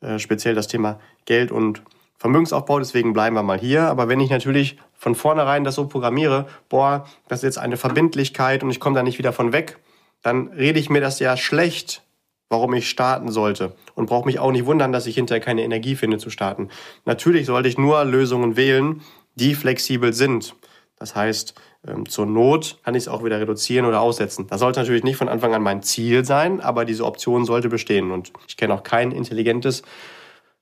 äh, 0.00 0.18
speziell 0.18 0.54
das 0.54 0.68
Thema 0.68 1.00
Geld 1.24 1.52
und 1.52 1.82
Vermögensaufbau, 2.18 2.78
deswegen 2.78 3.12
bleiben 3.12 3.36
wir 3.36 3.42
mal 3.42 3.58
hier. 3.58 3.82
Aber 3.82 4.08
wenn 4.08 4.20
ich 4.20 4.30
natürlich 4.30 4.78
von 4.94 5.14
vornherein 5.14 5.64
das 5.64 5.74
so 5.74 5.86
programmiere, 5.86 6.46
boah, 6.68 7.06
das 7.28 7.40
ist 7.40 7.44
jetzt 7.44 7.58
eine 7.58 7.76
Verbindlichkeit 7.76 8.62
und 8.62 8.70
ich 8.70 8.80
komme 8.80 8.96
da 8.96 9.02
nicht 9.02 9.18
wieder 9.18 9.32
von 9.32 9.52
weg, 9.52 9.78
dann 10.22 10.48
rede 10.48 10.78
ich 10.78 10.88
mir 10.88 11.00
das 11.00 11.18
ja 11.18 11.36
schlecht, 11.36 12.02
warum 12.48 12.74
ich 12.74 12.88
starten 12.88 13.30
sollte. 13.30 13.74
Und 13.94 14.06
brauche 14.06 14.26
mich 14.26 14.38
auch 14.38 14.52
nicht 14.52 14.66
wundern, 14.66 14.92
dass 14.92 15.06
ich 15.06 15.14
hinterher 15.14 15.42
keine 15.42 15.62
Energie 15.62 15.96
finde 15.96 16.18
zu 16.18 16.30
starten. 16.30 16.68
Natürlich 17.04 17.46
sollte 17.46 17.68
ich 17.68 17.78
nur 17.78 18.04
Lösungen 18.04 18.56
wählen, 18.56 19.02
die 19.34 19.54
flexibel 19.54 20.12
sind. 20.12 20.54
Das 20.98 21.14
heißt, 21.14 21.54
ähm, 21.86 22.08
zur 22.08 22.26
Not 22.26 22.78
kann 22.84 22.94
ich 22.94 23.04
es 23.04 23.08
auch 23.08 23.24
wieder 23.24 23.40
reduzieren 23.40 23.86
oder 23.86 24.00
aussetzen. 24.00 24.46
Das 24.48 24.60
sollte 24.60 24.80
natürlich 24.80 25.04
nicht 25.04 25.16
von 25.16 25.28
Anfang 25.28 25.54
an 25.54 25.62
mein 25.62 25.82
Ziel 25.82 26.24
sein, 26.24 26.60
aber 26.60 26.84
diese 26.84 27.04
Option 27.04 27.44
sollte 27.44 27.68
bestehen. 27.68 28.10
Und 28.10 28.32
ich 28.48 28.56
kenne 28.56 28.74
auch 28.74 28.82
kein 28.82 29.12
intelligentes 29.12 29.82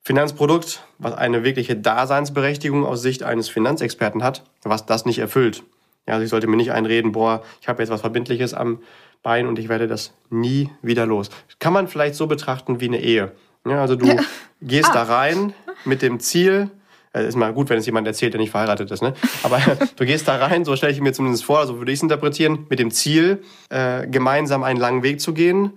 Finanzprodukt, 0.02 0.84
was 0.98 1.14
eine 1.14 1.44
wirkliche 1.44 1.76
Daseinsberechtigung 1.76 2.84
aus 2.84 3.00
Sicht 3.00 3.22
eines 3.22 3.48
Finanzexperten 3.48 4.22
hat, 4.22 4.44
was 4.62 4.86
das 4.86 5.06
nicht 5.06 5.18
erfüllt. 5.18 5.62
Ja, 6.06 6.14
also 6.14 6.24
ich 6.24 6.30
sollte 6.30 6.46
mir 6.46 6.56
nicht 6.56 6.72
einreden, 6.72 7.12
boah, 7.12 7.42
ich 7.62 7.68
habe 7.68 7.82
jetzt 7.82 7.90
was 7.90 8.02
Verbindliches 8.02 8.52
am 8.52 8.80
Bein 9.24 9.48
und 9.48 9.58
ich 9.58 9.68
werde 9.68 9.88
das 9.88 10.12
nie 10.30 10.70
wieder 10.82 11.06
los. 11.06 11.30
Kann 11.58 11.72
man 11.72 11.88
vielleicht 11.88 12.14
so 12.14 12.28
betrachten 12.28 12.80
wie 12.80 12.86
eine 12.86 13.00
Ehe. 13.00 13.32
Ja, 13.66 13.80
also 13.80 13.96
du 13.96 14.06
ja. 14.06 14.16
gehst 14.60 14.90
ah. 14.90 14.92
da 14.92 15.02
rein 15.04 15.54
mit 15.84 16.02
dem 16.02 16.20
Ziel, 16.20 16.70
äh, 17.14 17.26
ist 17.26 17.34
mal 17.34 17.52
gut, 17.54 17.70
wenn 17.70 17.78
es 17.78 17.86
jemand 17.86 18.06
erzählt, 18.06 18.34
der 18.34 18.40
nicht 18.40 18.50
verheiratet 18.50 18.90
ist. 18.90 19.02
Ne? 19.02 19.14
Aber 19.42 19.58
du 19.96 20.04
gehst 20.04 20.28
da 20.28 20.36
rein, 20.36 20.66
so 20.66 20.76
stelle 20.76 20.92
ich 20.92 21.00
mir 21.00 21.14
zumindest 21.14 21.44
vor, 21.44 21.66
so 21.66 21.78
würde 21.78 21.90
ich 21.90 21.98
es 21.98 22.02
interpretieren, 22.02 22.66
mit 22.68 22.78
dem 22.78 22.90
Ziel, 22.90 23.42
äh, 23.70 24.06
gemeinsam 24.06 24.62
einen 24.62 24.78
langen 24.78 25.02
Weg 25.02 25.22
zu 25.22 25.32
gehen, 25.32 25.72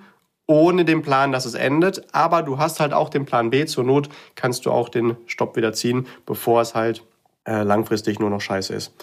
ohne 0.46 0.84
den 0.84 1.02
Plan, 1.02 1.32
dass 1.32 1.46
es 1.46 1.54
endet. 1.54 2.14
Aber 2.14 2.44
du 2.44 2.58
hast 2.58 2.82
halt 2.82 2.92
auch 2.92 3.10
den 3.10 3.26
Plan 3.26 3.50
B. 3.50 3.66
Zur 3.66 3.86
Not 3.86 4.10
kannst 4.36 4.66
du 4.66 4.72
auch 4.72 4.90
den 4.90 5.16
Stopp 5.26 5.56
wieder 5.56 5.72
ziehen, 5.72 6.06
bevor 6.26 6.62
es 6.62 6.76
halt 6.76 7.04
äh, 7.46 7.64
langfristig 7.64 8.20
nur 8.20 8.30
noch 8.30 8.42
scheiße 8.42 8.74
ist. 8.74 8.94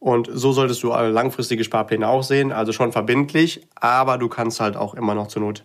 Und 0.00 0.30
so 0.32 0.52
solltest 0.52 0.82
du 0.82 0.88
langfristige 0.88 1.62
Sparpläne 1.62 2.08
auch 2.08 2.22
sehen, 2.22 2.52
also 2.52 2.72
schon 2.72 2.90
verbindlich, 2.90 3.66
aber 3.74 4.16
du 4.18 4.28
kannst 4.28 4.58
halt 4.58 4.76
auch 4.76 4.94
immer 4.94 5.14
noch 5.14 5.28
zur 5.28 5.42
Not 5.42 5.64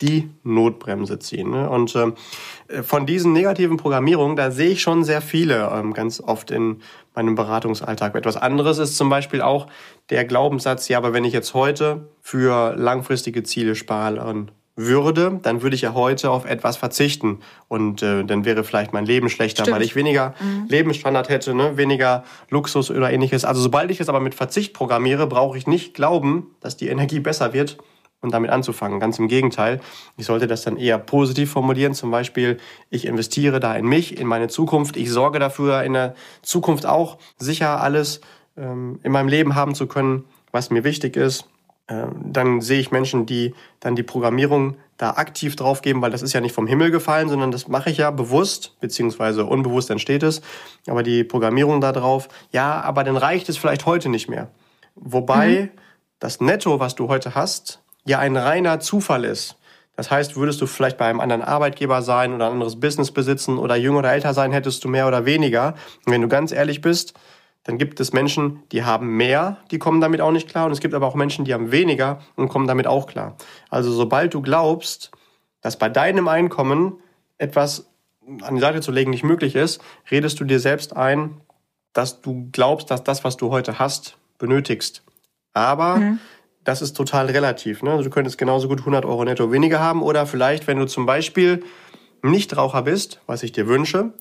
die 0.00 0.30
Notbremse 0.42 1.18
ziehen. 1.18 1.50
Ne? 1.50 1.68
Und 1.70 1.94
ähm, 1.94 2.14
von 2.82 3.06
diesen 3.06 3.32
negativen 3.32 3.76
Programmierungen, 3.76 4.36
da 4.36 4.50
sehe 4.50 4.70
ich 4.70 4.82
schon 4.82 5.04
sehr 5.04 5.20
viele 5.20 5.70
ähm, 5.72 5.94
ganz 5.94 6.20
oft 6.20 6.50
in 6.50 6.80
meinem 7.14 7.34
Beratungsalltag. 7.34 8.14
Etwas 8.14 8.36
anderes 8.36 8.78
ist 8.78 8.96
zum 8.96 9.08
Beispiel 9.08 9.40
auch 9.42 9.68
der 10.10 10.24
Glaubenssatz, 10.24 10.88
ja, 10.88 10.98
aber 10.98 11.12
wenn 11.12 11.24
ich 11.24 11.32
jetzt 11.32 11.54
heute 11.54 12.08
für 12.20 12.74
langfristige 12.76 13.42
Ziele 13.44 13.74
sparen 13.74 14.50
würde, 14.86 15.40
dann 15.42 15.62
würde 15.62 15.74
ich 15.74 15.82
ja 15.82 15.94
heute 15.94 16.30
auf 16.30 16.44
etwas 16.44 16.76
verzichten 16.76 17.40
und 17.68 18.02
äh, 18.02 18.24
dann 18.24 18.44
wäre 18.44 18.64
vielleicht 18.64 18.92
mein 18.92 19.06
Leben 19.06 19.28
schlechter, 19.28 19.64
Stimmt. 19.64 19.76
weil 19.76 19.82
ich 19.82 19.96
weniger 19.96 20.34
mhm. 20.40 20.66
Lebensstandard 20.68 21.28
hätte, 21.28 21.54
ne? 21.54 21.76
weniger 21.76 22.24
Luxus 22.50 22.90
oder 22.90 23.12
ähnliches. 23.12 23.44
Also 23.44 23.60
sobald 23.60 23.90
ich 23.90 24.00
es 24.00 24.08
aber 24.08 24.20
mit 24.20 24.34
Verzicht 24.34 24.74
programmiere, 24.74 25.26
brauche 25.26 25.56
ich 25.56 25.66
nicht 25.66 25.94
glauben, 25.94 26.54
dass 26.60 26.76
die 26.76 26.88
Energie 26.88 27.20
besser 27.20 27.52
wird, 27.52 27.78
und 28.22 28.32
damit 28.32 28.50
anzufangen. 28.50 29.00
Ganz 29.00 29.18
im 29.18 29.28
Gegenteil. 29.28 29.80
Ich 30.16 30.26
sollte 30.26 30.46
das 30.46 30.62
dann 30.62 30.76
eher 30.76 30.96
positiv 30.96 31.50
formulieren. 31.50 31.92
Zum 31.92 32.10
Beispiel, 32.10 32.58
ich 32.88 33.04
investiere 33.04 33.60
da 33.60 33.74
in 33.74 33.84
mich, 33.84 34.16
in 34.16 34.26
meine 34.26 34.48
Zukunft. 34.48 34.96
Ich 34.96 35.10
sorge 35.10 35.38
dafür, 35.38 35.82
in 35.82 35.92
der 35.92 36.14
Zukunft 36.40 36.86
auch 36.86 37.18
sicher 37.36 37.80
alles 37.82 38.20
ähm, 38.56 39.00
in 39.02 39.12
meinem 39.12 39.28
Leben 39.28 39.54
haben 39.54 39.74
zu 39.74 39.86
können, 39.86 40.24
was 40.52 40.70
mir 40.70 40.84
wichtig 40.84 41.16
ist. 41.16 41.46
Ähm, 41.92 42.14
dann 42.24 42.60
sehe 42.60 42.80
ich 42.80 42.90
Menschen, 42.90 43.26
die 43.26 43.54
dann 43.80 43.96
die 43.96 44.02
Programmierung 44.02 44.76
da 44.96 45.10
aktiv 45.10 45.56
draufgeben, 45.56 46.00
weil 46.00 46.10
das 46.10 46.22
ist 46.22 46.32
ja 46.32 46.40
nicht 46.40 46.54
vom 46.54 46.66
Himmel 46.66 46.90
gefallen, 46.90 47.28
sondern 47.28 47.50
das 47.50 47.68
mache 47.68 47.90
ich 47.90 47.98
ja 47.98 48.10
bewusst, 48.10 48.76
beziehungsweise 48.80 49.44
unbewusst 49.44 49.90
entsteht 49.90 50.22
es. 50.22 50.40
Aber 50.86 51.02
die 51.02 51.24
Programmierung 51.24 51.80
da 51.80 51.92
drauf, 51.92 52.28
ja, 52.50 52.80
aber 52.80 53.04
dann 53.04 53.16
reicht 53.16 53.48
es 53.48 53.58
vielleicht 53.58 53.84
heute 53.84 54.08
nicht 54.08 54.28
mehr. 54.28 54.48
Wobei 54.94 55.70
mhm. 55.72 55.78
das 56.18 56.40
Netto, 56.40 56.80
was 56.80 56.94
du 56.94 57.08
heute 57.08 57.34
hast, 57.34 57.82
ja 58.04 58.18
ein 58.18 58.36
reiner 58.36 58.80
Zufall 58.80 59.24
ist. 59.24 59.56
Das 59.94 60.10
heißt, 60.10 60.36
würdest 60.36 60.60
du 60.60 60.66
vielleicht 60.66 60.96
bei 60.96 61.06
einem 61.06 61.20
anderen 61.20 61.42
Arbeitgeber 61.42 62.00
sein 62.00 62.32
oder 62.32 62.46
ein 62.46 62.52
anderes 62.52 62.80
Business 62.80 63.10
besitzen 63.10 63.58
oder 63.58 63.76
jünger 63.76 63.98
oder 63.98 64.12
älter 64.12 64.32
sein, 64.32 64.52
hättest 64.52 64.82
du 64.84 64.88
mehr 64.88 65.06
oder 65.06 65.26
weniger. 65.26 65.74
Und 66.06 66.12
wenn 66.12 66.22
du 66.22 66.28
ganz 66.28 66.52
ehrlich 66.52 66.80
bist, 66.80 67.12
dann 67.64 67.78
gibt 67.78 68.00
es 68.00 68.12
Menschen, 68.12 68.62
die 68.72 68.84
haben 68.84 69.16
mehr, 69.16 69.58
die 69.70 69.78
kommen 69.78 70.00
damit 70.00 70.20
auch 70.20 70.32
nicht 70.32 70.48
klar. 70.48 70.66
Und 70.66 70.72
es 70.72 70.80
gibt 70.80 70.94
aber 70.94 71.06
auch 71.06 71.14
Menschen, 71.14 71.44
die 71.44 71.54
haben 71.54 71.70
weniger 71.70 72.20
und 72.34 72.48
kommen 72.48 72.66
damit 72.66 72.86
auch 72.86 73.06
klar. 73.06 73.36
Also 73.70 73.92
sobald 73.92 74.34
du 74.34 74.42
glaubst, 74.42 75.12
dass 75.60 75.78
bei 75.78 75.88
deinem 75.88 76.26
Einkommen 76.26 76.98
etwas 77.38 77.88
an 78.42 78.56
die 78.56 78.60
Seite 78.60 78.80
zu 78.80 78.90
legen 78.90 79.10
nicht 79.10 79.24
möglich 79.24 79.54
ist, 79.54 79.80
redest 80.10 80.40
du 80.40 80.44
dir 80.44 80.60
selbst 80.60 80.96
ein, 80.96 81.40
dass 81.92 82.20
du 82.20 82.48
glaubst, 82.52 82.90
dass 82.90 83.04
das, 83.04 83.24
was 83.24 83.36
du 83.36 83.50
heute 83.50 83.78
hast, 83.78 84.16
benötigst. 84.38 85.04
Aber 85.52 85.96
mhm 85.96 86.18
das 86.64 86.82
ist 86.82 86.94
total 86.94 87.26
relativ. 87.26 87.82
Ne? 87.82 87.90
Also 87.90 88.04
du 88.04 88.10
könntest 88.10 88.38
genauso 88.38 88.68
gut 88.68 88.80
100 88.80 89.04
Euro 89.04 89.24
netto 89.24 89.50
weniger 89.52 89.80
haben 89.80 90.02
oder 90.02 90.26
vielleicht, 90.26 90.66
wenn 90.66 90.78
du 90.78 90.86
zum 90.86 91.06
Beispiel 91.06 91.64
Nichtraucher 92.22 92.82
bist, 92.82 93.20
was 93.26 93.42
ich 93.42 93.52
dir 93.52 93.66
wünsche, 93.66 94.12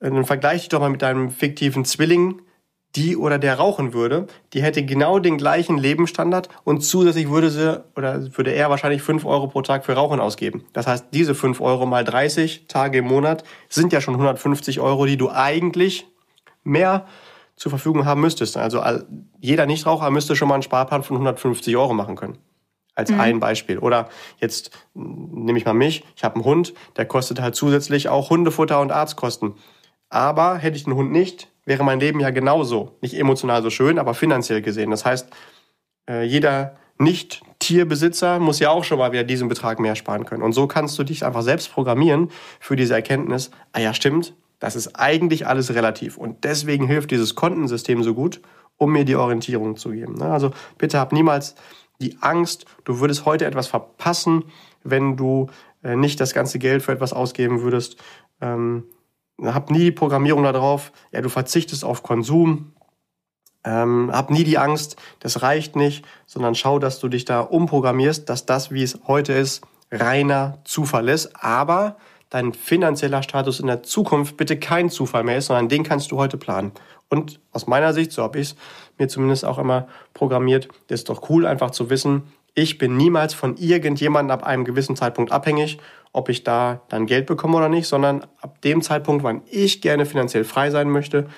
äh, 0.00 0.10
dann 0.10 0.24
vergleich 0.24 0.62
dich 0.62 0.68
doch 0.68 0.80
mal 0.80 0.90
mit 0.90 1.02
deinem 1.02 1.30
fiktiven 1.30 1.84
Zwilling, 1.84 2.42
die 2.96 3.16
oder 3.16 3.38
der 3.38 3.56
rauchen 3.56 3.92
würde, 3.92 4.26
die 4.52 4.62
hätte 4.62 4.84
genau 4.84 5.18
den 5.18 5.36
gleichen 5.36 5.76
Lebensstandard 5.78 6.48
und 6.64 6.80
zusätzlich 6.80 7.28
würde 7.28 7.50
sie 7.50 7.82
oder 7.96 8.36
würde 8.36 8.52
er 8.52 8.70
wahrscheinlich 8.70 9.02
5 9.02 9.24
Euro 9.24 9.48
pro 9.48 9.62
Tag 9.62 9.84
für 9.84 9.92
Rauchen 9.92 10.20
ausgeben. 10.20 10.64
Das 10.72 10.86
heißt, 10.86 11.06
diese 11.12 11.34
5 11.34 11.60
Euro 11.60 11.86
mal 11.86 12.04
30 12.04 12.66
Tage 12.66 12.98
im 12.98 13.06
Monat 13.06 13.44
sind 13.68 13.92
ja 13.92 14.00
schon 14.00 14.14
150 14.14 14.80
Euro, 14.80 15.04
die 15.06 15.16
du 15.16 15.30
eigentlich 15.30 16.06
mehr 16.64 17.06
zur 17.56 17.70
Verfügung 17.70 18.06
haben 18.06 18.20
müsstest. 18.20 18.56
Also 18.56 18.82
jeder 19.40 19.66
Nichtraucher 19.66 20.10
müsste 20.10 20.36
schon 20.36 20.48
mal 20.48 20.54
einen 20.54 20.62
Sparplan 20.62 21.02
von 21.02 21.16
150 21.16 21.76
Euro 21.76 21.92
machen 21.92 22.16
können. 22.16 22.38
Als 22.94 23.10
mhm. 23.10 23.20
ein 23.20 23.40
Beispiel. 23.40 23.78
Oder 23.78 24.08
jetzt 24.40 24.70
nehme 24.94 25.58
ich 25.58 25.64
mal 25.64 25.74
mich, 25.74 26.04
ich 26.16 26.24
habe 26.24 26.36
einen 26.36 26.44
Hund, 26.44 26.74
der 26.96 27.04
kostet 27.04 27.40
halt 27.40 27.54
zusätzlich 27.54 28.08
auch 28.08 28.30
Hundefutter 28.30 28.80
und 28.80 28.90
Arztkosten. 28.90 29.54
Aber 30.08 30.56
hätte 30.56 30.76
ich 30.76 30.84
den 30.84 30.94
Hund 30.94 31.12
nicht, 31.12 31.48
wäre 31.68 31.84
mein 31.84 32.00
Leben 32.00 32.18
ja 32.18 32.30
genauso. 32.30 32.96
Nicht 33.02 33.14
emotional 33.14 33.62
so 33.62 33.68
schön, 33.68 33.98
aber 33.98 34.14
finanziell 34.14 34.62
gesehen. 34.62 34.90
Das 34.90 35.04
heißt, 35.04 35.28
äh, 36.08 36.24
jeder 36.24 36.76
Nicht-Tierbesitzer 36.98 38.38
muss 38.38 38.58
ja 38.58 38.70
auch 38.70 38.84
schon 38.84 38.98
mal 38.98 39.12
wieder 39.12 39.22
diesen 39.22 39.48
Betrag 39.48 39.78
mehr 39.78 39.94
sparen 39.94 40.24
können. 40.24 40.42
Und 40.42 40.54
so 40.54 40.66
kannst 40.66 40.98
du 40.98 41.04
dich 41.04 41.26
einfach 41.26 41.42
selbst 41.42 41.70
programmieren 41.70 42.30
für 42.58 42.74
diese 42.74 42.94
Erkenntnis, 42.94 43.50
ah 43.72 43.80
ja, 43.80 43.92
stimmt, 43.92 44.34
das 44.58 44.76
ist 44.76 44.96
eigentlich 44.96 45.46
alles 45.46 45.74
relativ. 45.74 46.16
Und 46.16 46.42
deswegen 46.44 46.86
hilft 46.86 47.10
dieses 47.10 47.34
Kontensystem 47.34 48.02
so 48.02 48.14
gut, 48.14 48.40
um 48.78 48.92
mir 48.92 49.04
die 49.04 49.16
Orientierung 49.16 49.76
zu 49.76 49.90
geben. 49.90 50.14
Ne? 50.14 50.24
Also 50.24 50.52
bitte 50.78 50.98
hab 50.98 51.12
niemals 51.12 51.54
die 52.00 52.16
Angst, 52.22 52.64
du 52.84 52.98
würdest 52.98 53.26
heute 53.26 53.44
etwas 53.44 53.66
verpassen, 53.66 54.44
wenn 54.84 55.16
du 55.16 55.48
äh, 55.84 55.96
nicht 55.96 56.18
das 56.18 56.32
ganze 56.32 56.58
Geld 56.58 56.82
für 56.82 56.92
etwas 56.92 57.12
ausgeben 57.12 57.60
würdest. 57.60 58.02
Hab 59.42 59.70
nie 59.70 59.78
die 59.78 59.92
Programmierung 59.92 60.42
darauf, 60.42 60.92
ja, 61.12 61.20
du 61.20 61.28
verzichtest 61.28 61.84
auf 61.84 62.02
Konsum. 62.02 62.72
Ähm, 63.64 64.10
hab 64.12 64.30
nie 64.30 64.44
die 64.44 64.58
Angst, 64.58 64.96
das 65.20 65.42
reicht 65.42 65.76
nicht, 65.76 66.04
sondern 66.26 66.54
schau, 66.54 66.78
dass 66.78 67.00
du 67.00 67.08
dich 67.08 67.24
da 67.24 67.40
umprogrammierst, 67.40 68.28
dass 68.28 68.46
das, 68.46 68.70
wie 68.70 68.82
es 68.82 68.98
heute 69.06 69.32
ist, 69.32 69.62
reiner 69.90 70.58
Zufall 70.64 71.08
ist. 71.08 71.30
Aber 71.42 71.96
dein 72.30 72.52
finanzieller 72.52 73.22
Status 73.22 73.60
in 73.60 73.66
der 73.66 73.82
Zukunft 73.82 74.36
bitte 74.36 74.58
kein 74.58 74.90
Zufall 74.90 75.24
mehr 75.24 75.38
ist, 75.38 75.46
sondern 75.46 75.68
den 75.68 75.82
kannst 75.82 76.10
du 76.12 76.18
heute 76.18 76.36
planen. 76.36 76.72
Und 77.08 77.40
aus 77.52 77.66
meiner 77.66 77.92
Sicht, 77.92 78.12
so 78.12 78.22
habe 78.22 78.38
ich 78.38 78.50
es 78.50 78.56
mir 78.98 79.08
zumindest 79.08 79.44
auch 79.44 79.58
immer 79.58 79.88
programmiert, 80.14 80.68
ist 80.88 81.08
doch 81.08 81.30
cool, 81.30 81.46
einfach 81.46 81.70
zu 81.70 81.90
wissen, 81.90 82.24
ich 82.54 82.76
bin 82.76 82.96
niemals 82.96 83.34
von 83.34 83.56
irgendjemandem 83.56 84.32
ab 84.32 84.44
einem 84.44 84.64
gewissen 84.64 84.96
Zeitpunkt 84.96 85.30
abhängig, 85.30 85.78
ob 86.12 86.28
ich 86.28 86.44
da 86.44 86.82
dann 86.88 87.06
Geld 87.06 87.26
bekomme 87.26 87.56
oder 87.56 87.68
nicht, 87.68 87.86
sondern 87.86 88.26
ab 88.40 88.60
dem 88.62 88.82
Zeitpunkt, 88.82 89.22
wann 89.22 89.42
ich 89.50 89.80
gerne 89.80 90.06
finanziell 90.06 90.44
frei 90.44 90.70
sein 90.70 90.90
möchte, 90.90 91.28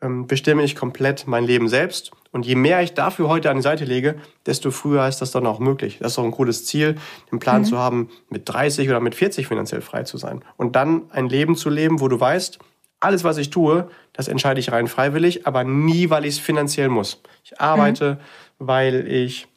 ähm, 0.00 0.26
bestimme 0.26 0.62
ich 0.62 0.76
komplett 0.76 1.26
mein 1.26 1.44
Leben 1.44 1.68
selbst. 1.68 2.12
Und 2.30 2.46
je 2.46 2.54
mehr 2.54 2.82
ich 2.82 2.94
dafür 2.94 3.28
heute 3.28 3.50
an 3.50 3.56
die 3.56 3.62
Seite 3.62 3.84
lege, 3.84 4.16
desto 4.46 4.70
früher 4.70 5.06
ist 5.08 5.20
das 5.20 5.30
dann 5.30 5.46
auch 5.46 5.58
möglich. 5.58 5.98
Das 5.98 6.12
ist 6.12 6.18
doch 6.18 6.24
ein 6.24 6.30
cooles 6.30 6.66
Ziel, 6.66 6.96
den 7.32 7.38
Plan 7.38 7.62
mhm. 7.62 7.66
zu 7.66 7.78
haben, 7.78 8.10
mit 8.28 8.48
30 8.48 8.88
oder 8.88 9.00
mit 9.00 9.14
40 9.14 9.48
finanziell 9.48 9.80
frei 9.80 10.02
zu 10.04 10.18
sein. 10.18 10.44
Und 10.56 10.76
dann 10.76 11.10
ein 11.10 11.28
Leben 11.28 11.56
zu 11.56 11.70
leben, 11.70 12.00
wo 12.00 12.08
du 12.08 12.20
weißt, 12.20 12.58
alles, 13.00 13.24
was 13.24 13.38
ich 13.38 13.50
tue, 13.50 13.88
das 14.12 14.28
entscheide 14.28 14.60
ich 14.60 14.72
rein 14.72 14.88
freiwillig, 14.88 15.46
aber 15.46 15.64
nie, 15.64 16.10
weil 16.10 16.24
ich 16.24 16.34
es 16.34 16.40
finanziell 16.40 16.88
muss. 16.88 17.22
Ich 17.44 17.60
arbeite, 17.60 18.18
mhm. 18.58 18.66
weil 18.66 19.06
ich 19.08 19.48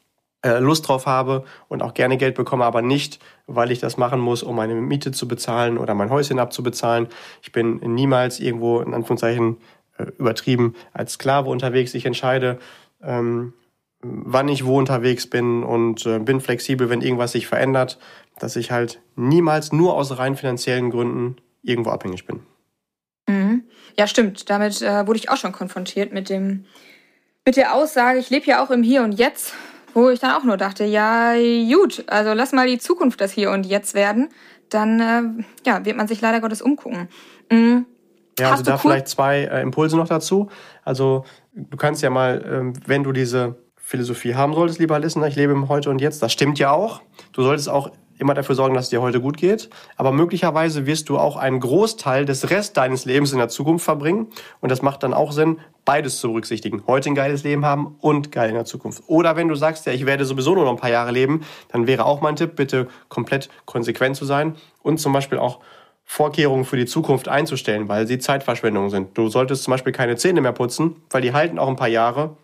Lust 0.44 0.88
drauf 0.88 1.06
habe 1.06 1.44
und 1.68 1.82
auch 1.82 1.94
gerne 1.94 2.16
Geld 2.16 2.34
bekomme, 2.34 2.64
aber 2.64 2.82
nicht, 2.82 3.20
weil 3.46 3.70
ich 3.70 3.78
das 3.78 3.96
machen 3.96 4.20
muss, 4.20 4.42
um 4.42 4.56
meine 4.56 4.74
Miete 4.74 5.12
zu 5.12 5.28
bezahlen 5.28 5.78
oder 5.78 5.94
mein 5.94 6.10
Häuschen 6.10 6.38
abzubezahlen. 6.38 7.08
Ich 7.42 7.52
bin 7.52 7.76
niemals 7.76 8.40
irgendwo 8.40 8.80
in 8.80 8.92
Anführungszeichen 8.92 9.58
äh, 9.98 10.04
übertrieben 10.18 10.74
als 10.92 11.12
Sklave 11.12 11.48
unterwegs. 11.48 11.94
Ich 11.94 12.06
entscheide, 12.06 12.58
ähm, 13.02 13.52
wann 14.02 14.48
ich 14.48 14.64
wo 14.64 14.78
unterwegs 14.78 15.28
bin 15.28 15.62
und 15.62 16.06
äh, 16.06 16.18
bin 16.18 16.40
flexibel, 16.40 16.90
wenn 16.90 17.02
irgendwas 17.02 17.32
sich 17.32 17.46
verändert, 17.46 17.98
dass 18.38 18.56
ich 18.56 18.72
halt 18.72 19.00
niemals 19.14 19.72
nur 19.72 19.94
aus 19.94 20.18
rein 20.18 20.36
finanziellen 20.36 20.90
Gründen 20.90 21.36
irgendwo 21.62 21.90
abhängig 21.90 22.26
bin. 22.26 22.40
Mhm. 23.28 23.62
Ja, 23.96 24.08
stimmt. 24.08 24.50
Damit 24.50 24.82
äh, 24.82 25.06
wurde 25.06 25.18
ich 25.18 25.30
auch 25.30 25.36
schon 25.36 25.52
konfrontiert 25.52 26.12
mit 26.12 26.28
dem 26.28 26.64
mit 27.44 27.56
der 27.56 27.74
Aussage, 27.74 28.20
ich 28.20 28.30
lebe 28.30 28.46
ja 28.46 28.64
auch 28.64 28.70
im 28.70 28.84
Hier 28.84 29.02
und 29.02 29.18
Jetzt, 29.18 29.54
wo 29.94 30.10
ich 30.10 30.20
dann 30.20 30.32
auch 30.32 30.44
nur 30.44 30.56
dachte, 30.56 30.84
ja, 30.84 31.34
gut, 31.72 32.04
also 32.06 32.32
lass 32.32 32.52
mal 32.52 32.66
die 32.66 32.78
Zukunft 32.78 33.20
das 33.20 33.32
Hier 33.32 33.50
und 33.50 33.66
Jetzt 33.66 33.94
werden, 33.94 34.28
dann 34.70 35.00
äh, 35.00 35.44
ja, 35.66 35.84
wird 35.84 35.96
man 35.96 36.08
sich 36.08 36.20
leider 36.20 36.40
Gottes 36.40 36.62
umgucken. 36.62 37.08
Mhm. 37.50 37.86
Ja, 38.38 38.46
Hast 38.46 38.52
also 38.52 38.64
da 38.64 38.78
vielleicht 38.78 39.08
zwei 39.08 39.44
äh, 39.44 39.60
Impulse 39.60 39.96
noch 39.96 40.08
dazu. 40.08 40.48
Also 40.84 41.24
du 41.52 41.76
kannst 41.76 42.02
ja 42.02 42.10
mal, 42.10 42.44
ähm, 42.50 42.72
wenn 42.86 43.04
du 43.04 43.12
diese 43.12 43.56
Philosophie 43.76 44.34
haben 44.34 44.54
solltest, 44.54 44.78
lieber 44.78 44.98
Listener, 44.98 45.26
ich 45.26 45.36
lebe 45.36 45.52
im 45.52 45.68
Heute 45.68 45.90
und 45.90 46.00
Jetzt, 46.00 46.22
das 46.22 46.32
stimmt 46.32 46.58
ja 46.58 46.70
auch. 46.70 47.02
Du 47.32 47.42
solltest 47.42 47.68
auch 47.68 47.90
immer 48.22 48.32
dafür 48.34 48.54
sorgen, 48.54 48.74
dass 48.74 48.84
es 48.84 48.90
dir 48.90 49.02
heute 49.02 49.20
gut 49.20 49.36
geht. 49.36 49.68
Aber 49.96 50.12
möglicherweise 50.12 50.86
wirst 50.86 51.10
du 51.10 51.18
auch 51.18 51.36
einen 51.36 51.60
Großteil 51.60 52.24
des 52.24 52.48
Rest 52.48 52.78
deines 52.78 53.04
Lebens 53.04 53.32
in 53.32 53.38
der 53.38 53.48
Zukunft 53.48 53.84
verbringen. 53.84 54.28
Und 54.60 54.70
das 54.70 54.80
macht 54.80 55.02
dann 55.02 55.12
auch 55.12 55.32
Sinn, 55.32 55.58
beides 55.84 56.18
zu 56.18 56.28
berücksichtigen. 56.28 56.84
Heute 56.86 57.10
ein 57.10 57.14
geiles 57.14 57.42
Leben 57.42 57.66
haben 57.66 57.96
und 58.00 58.32
geil 58.32 58.48
in 58.48 58.54
der 58.54 58.64
Zukunft. 58.64 59.02
Oder 59.08 59.36
wenn 59.36 59.48
du 59.48 59.54
sagst, 59.54 59.84
ja, 59.84 59.92
ich 59.92 60.06
werde 60.06 60.24
sowieso 60.24 60.54
nur 60.54 60.64
noch 60.64 60.72
ein 60.72 60.78
paar 60.78 60.90
Jahre 60.90 61.10
leben, 61.10 61.44
dann 61.68 61.86
wäre 61.86 62.06
auch 62.06 62.20
mein 62.20 62.36
Tipp, 62.36 62.56
bitte 62.56 62.88
komplett 63.08 63.50
konsequent 63.66 64.16
zu 64.16 64.24
sein 64.24 64.54
und 64.82 64.98
zum 64.98 65.12
Beispiel 65.12 65.38
auch 65.38 65.58
Vorkehrungen 66.04 66.64
für 66.64 66.76
die 66.76 66.86
Zukunft 66.86 67.28
einzustellen, 67.28 67.88
weil 67.88 68.06
sie 68.06 68.18
Zeitverschwendung 68.18 68.90
sind. 68.90 69.16
Du 69.16 69.28
solltest 69.28 69.64
zum 69.64 69.72
Beispiel 69.72 69.92
keine 69.92 70.16
Zähne 70.16 70.40
mehr 70.40 70.52
putzen, 70.52 70.96
weil 71.10 71.22
die 71.22 71.32
halten 71.32 71.58
auch 71.58 71.68
ein 71.68 71.76
paar 71.76 71.88
Jahre, 71.88 72.36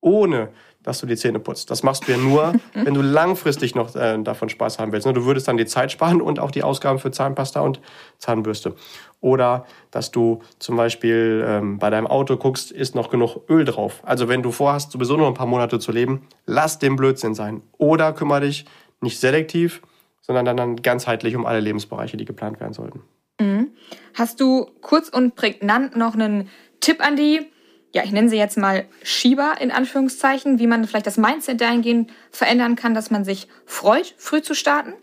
ohne 0.00 0.50
dass 0.88 1.00
du 1.00 1.06
die 1.06 1.16
Zähne 1.16 1.38
putzt. 1.38 1.70
Das 1.70 1.82
machst 1.82 2.08
du 2.08 2.12
ja 2.12 2.18
nur, 2.18 2.54
wenn 2.72 2.94
du 2.94 3.02
langfristig 3.02 3.74
noch 3.74 3.94
äh, 3.94 4.18
davon 4.22 4.48
Spaß 4.48 4.78
haben 4.78 4.90
willst. 4.90 5.06
Ne? 5.06 5.12
Du 5.12 5.26
würdest 5.26 5.46
dann 5.46 5.58
die 5.58 5.66
Zeit 5.66 5.92
sparen 5.92 6.22
und 6.22 6.40
auch 6.40 6.50
die 6.50 6.62
Ausgaben 6.62 6.98
für 6.98 7.10
Zahnpasta 7.10 7.60
und 7.60 7.80
Zahnbürste. 8.16 8.74
Oder 9.20 9.66
dass 9.90 10.10
du 10.10 10.40
zum 10.58 10.76
Beispiel 10.76 11.44
ähm, 11.46 11.78
bei 11.78 11.90
deinem 11.90 12.06
Auto 12.06 12.38
guckst, 12.38 12.72
ist 12.72 12.94
noch 12.94 13.10
genug 13.10 13.42
Öl 13.50 13.66
drauf. 13.66 14.00
Also 14.02 14.28
wenn 14.28 14.42
du 14.42 14.50
vorhast, 14.50 14.92
sowieso 14.92 15.18
noch 15.18 15.26
ein 15.26 15.34
paar 15.34 15.46
Monate 15.46 15.78
zu 15.78 15.92
leben, 15.92 16.26
lass 16.46 16.78
den 16.78 16.96
Blödsinn 16.96 17.34
sein. 17.34 17.60
Oder 17.76 18.14
kümmere 18.14 18.40
dich 18.40 18.64
nicht 19.02 19.20
selektiv, 19.20 19.82
sondern 20.22 20.46
dann, 20.46 20.56
dann 20.56 20.76
ganzheitlich 20.76 21.36
um 21.36 21.44
alle 21.44 21.60
Lebensbereiche, 21.60 22.16
die 22.16 22.24
geplant 22.24 22.60
werden 22.60 22.72
sollten. 22.72 23.02
Mhm. 23.38 23.72
Hast 24.14 24.40
du 24.40 24.70
kurz 24.80 25.10
und 25.10 25.34
prägnant 25.34 25.96
noch 25.96 26.14
einen 26.14 26.48
Tipp 26.80 27.04
an 27.04 27.16
die, 27.16 27.46
ja, 27.92 28.04
ich 28.04 28.12
nenne 28.12 28.28
sie 28.28 28.36
jetzt 28.36 28.58
mal 28.58 28.84
Schieber 29.02 29.54
in 29.60 29.70
Anführungszeichen, 29.70 30.58
wie 30.58 30.66
man 30.66 30.84
vielleicht 30.84 31.06
das 31.06 31.16
Mindset 31.16 31.60
dahingehend 31.60 32.10
verändern 32.30 32.76
kann, 32.76 32.94
dass 32.94 33.10
man 33.10 33.24
sich 33.24 33.48
freut, 33.64 34.14
früh 34.18 34.42
zu 34.42 34.54
starten? 34.54 34.94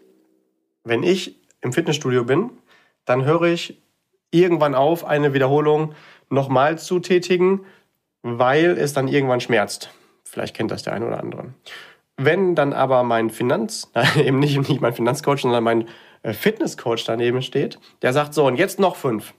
Wenn 0.83 1.03
ich 1.03 1.35
im 1.61 1.73
Fitnessstudio 1.73 2.23
bin, 2.25 2.51
dann 3.05 3.25
höre 3.25 3.43
ich 3.43 3.81
irgendwann 4.31 4.75
auf, 4.75 5.03
eine 5.05 5.33
Wiederholung 5.33 5.95
nochmal 6.29 6.77
zu 6.77 6.99
tätigen, 6.99 7.65
weil 8.21 8.77
es 8.77 8.93
dann 8.93 9.07
irgendwann 9.07 9.41
schmerzt. 9.41 9.89
Vielleicht 10.23 10.55
kennt 10.55 10.71
das 10.71 10.83
der 10.83 10.93
eine 10.93 11.07
oder 11.07 11.19
andere. 11.19 11.53
Wenn 12.17 12.55
dann 12.55 12.73
aber 12.73 13.03
mein 13.03 13.29
Finanz, 13.29 13.89
nein, 13.95 14.19
eben 14.19 14.39
nicht, 14.39 14.57
nicht 14.69 14.81
mein 14.81 14.93
Finanzcoach, 14.93 15.41
sondern 15.41 15.63
mein 15.63 15.87
äh, 16.21 16.33
Fitnesscoach 16.33 17.03
daneben 17.05 17.41
steht, 17.41 17.79
der 18.03 18.13
sagt 18.13 18.33
so, 18.33 18.45
und 18.45 18.57
jetzt 18.57 18.79
noch 18.79 18.95
fünf 18.95 19.33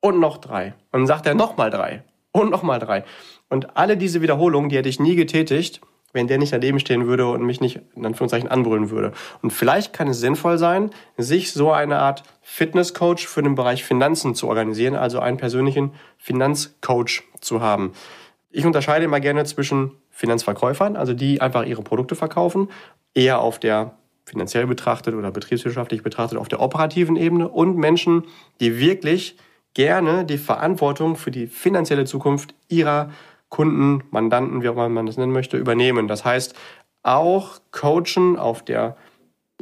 und 0.00 0.18
noch 0.18 0.38
drei. 0.38 0.74
Und 0.90 1.00
dann 1.00 1.06
sagt 1.06 1.26
er 1.26 1.34
nochmal 1.34 1.70
drei 1.70 2.02
und 2.32 2.50
nochmal 2.50 2.78
drei. 2.78 3.04
Und 3.48 3.76
alle 3.76 3.96
diese 3.96 4.20
Wiederholungen, 4.20 4.68
die 4.68 4.76
hätte 4.76 4.88
ich 4.88 5.00
nie 5.00 5.16
getätigt, 5.16 5.80
wenn 6.12 6.26
der 6.26 6.38
nicht 6.38 6.52
daneben 6.52 6.80
stehen 6.80 7.06
würde 7.06 7.26
und 7.26 7.44
mich 7.44 7.60
nicht 7.60 7.80
in 7.94 8.06
Anführungszeichen 8.06 8.48
anbrüllen 8.48 8.90
würde. 8.90 9.12
Und 9.42 9.52
vielleicht 9.52 9.92
kann 9.92 10.08
es 10.08 10.20
sinnvoll 10.20 10.58
sein, 10.58 10.90
sich 11.16 11.52
so 11.52 11.70
eine 11.70 11.98
Art 11.98 12.22
Fitnesscoach 12.40 13.26
für 13.26 13.42
den 13.42 13.54
Bereich 13.54 13.84
Finanzen 13.84 14.34
zu 14.34 14.48
organisieren, 14.48 14.94
also 14.94 15.20
einen 15.20 15.36
persönlichen 15.36 15.92
Finanzcoach 16.16 17.24
zu 17.40 17.60
haben. 17.60 17.92
Ich 18.50 18.64
unterscheide 18.64 19.04
immer 19.04 19.20
gerne 19.20 19.44
zwischen 19.44 19.92
Finanzverkäufern, 20.10 20.96
also 20.96 21.12
die 21.12 21.42
einfach 21.42 21.66
ihre 21.66 21.82
Produkte 21.82 22.16
verkaufen, 22.16 22.70
eher 23.14 23.40
auf 23.40 23.58
der 23.58 23.92
finanziell 24.24 24.66
betrachtet 24.66 25.14
oder 25.14 25.30
betriebswirtschaftlich 25.30 26.02
betrachtet 26.02 26.38
auf 26.38 26.48
der 26.48 26.60
operativen 26.60 27.16
Ebene 27.16 27.48
und 27.48 27.76
Menschen, 27.76 28.24
die 28.60 28.78
wirklich 28.78 29.36
gerne 29.78 30.24
die 30.24 30.38
Verantwortung 30.38 31.14
für 31.14 31.30
die 31.30 31.46
finanzielle 31.46 32.04
Zukunft 32.04 32.52
ihrer 32.66 33.12
Kunden, 33.48 34.02
Mandanten, 34.10 34.60
wie 34.64 34.68
auch 34.68 34.72
immer 34.72 34.88
man 34.88 35.06
das 35.06 35.18
nennen 35.18 35.30
möchte, 35.30 35.56
übernehmen. 35.56 36.08
Das 36.08 36.24
heißt, 36.24 36.56
auch 37.04 37.60
coachen 37.70 38.36
auf 38.36 38.64
der 38.64 38.96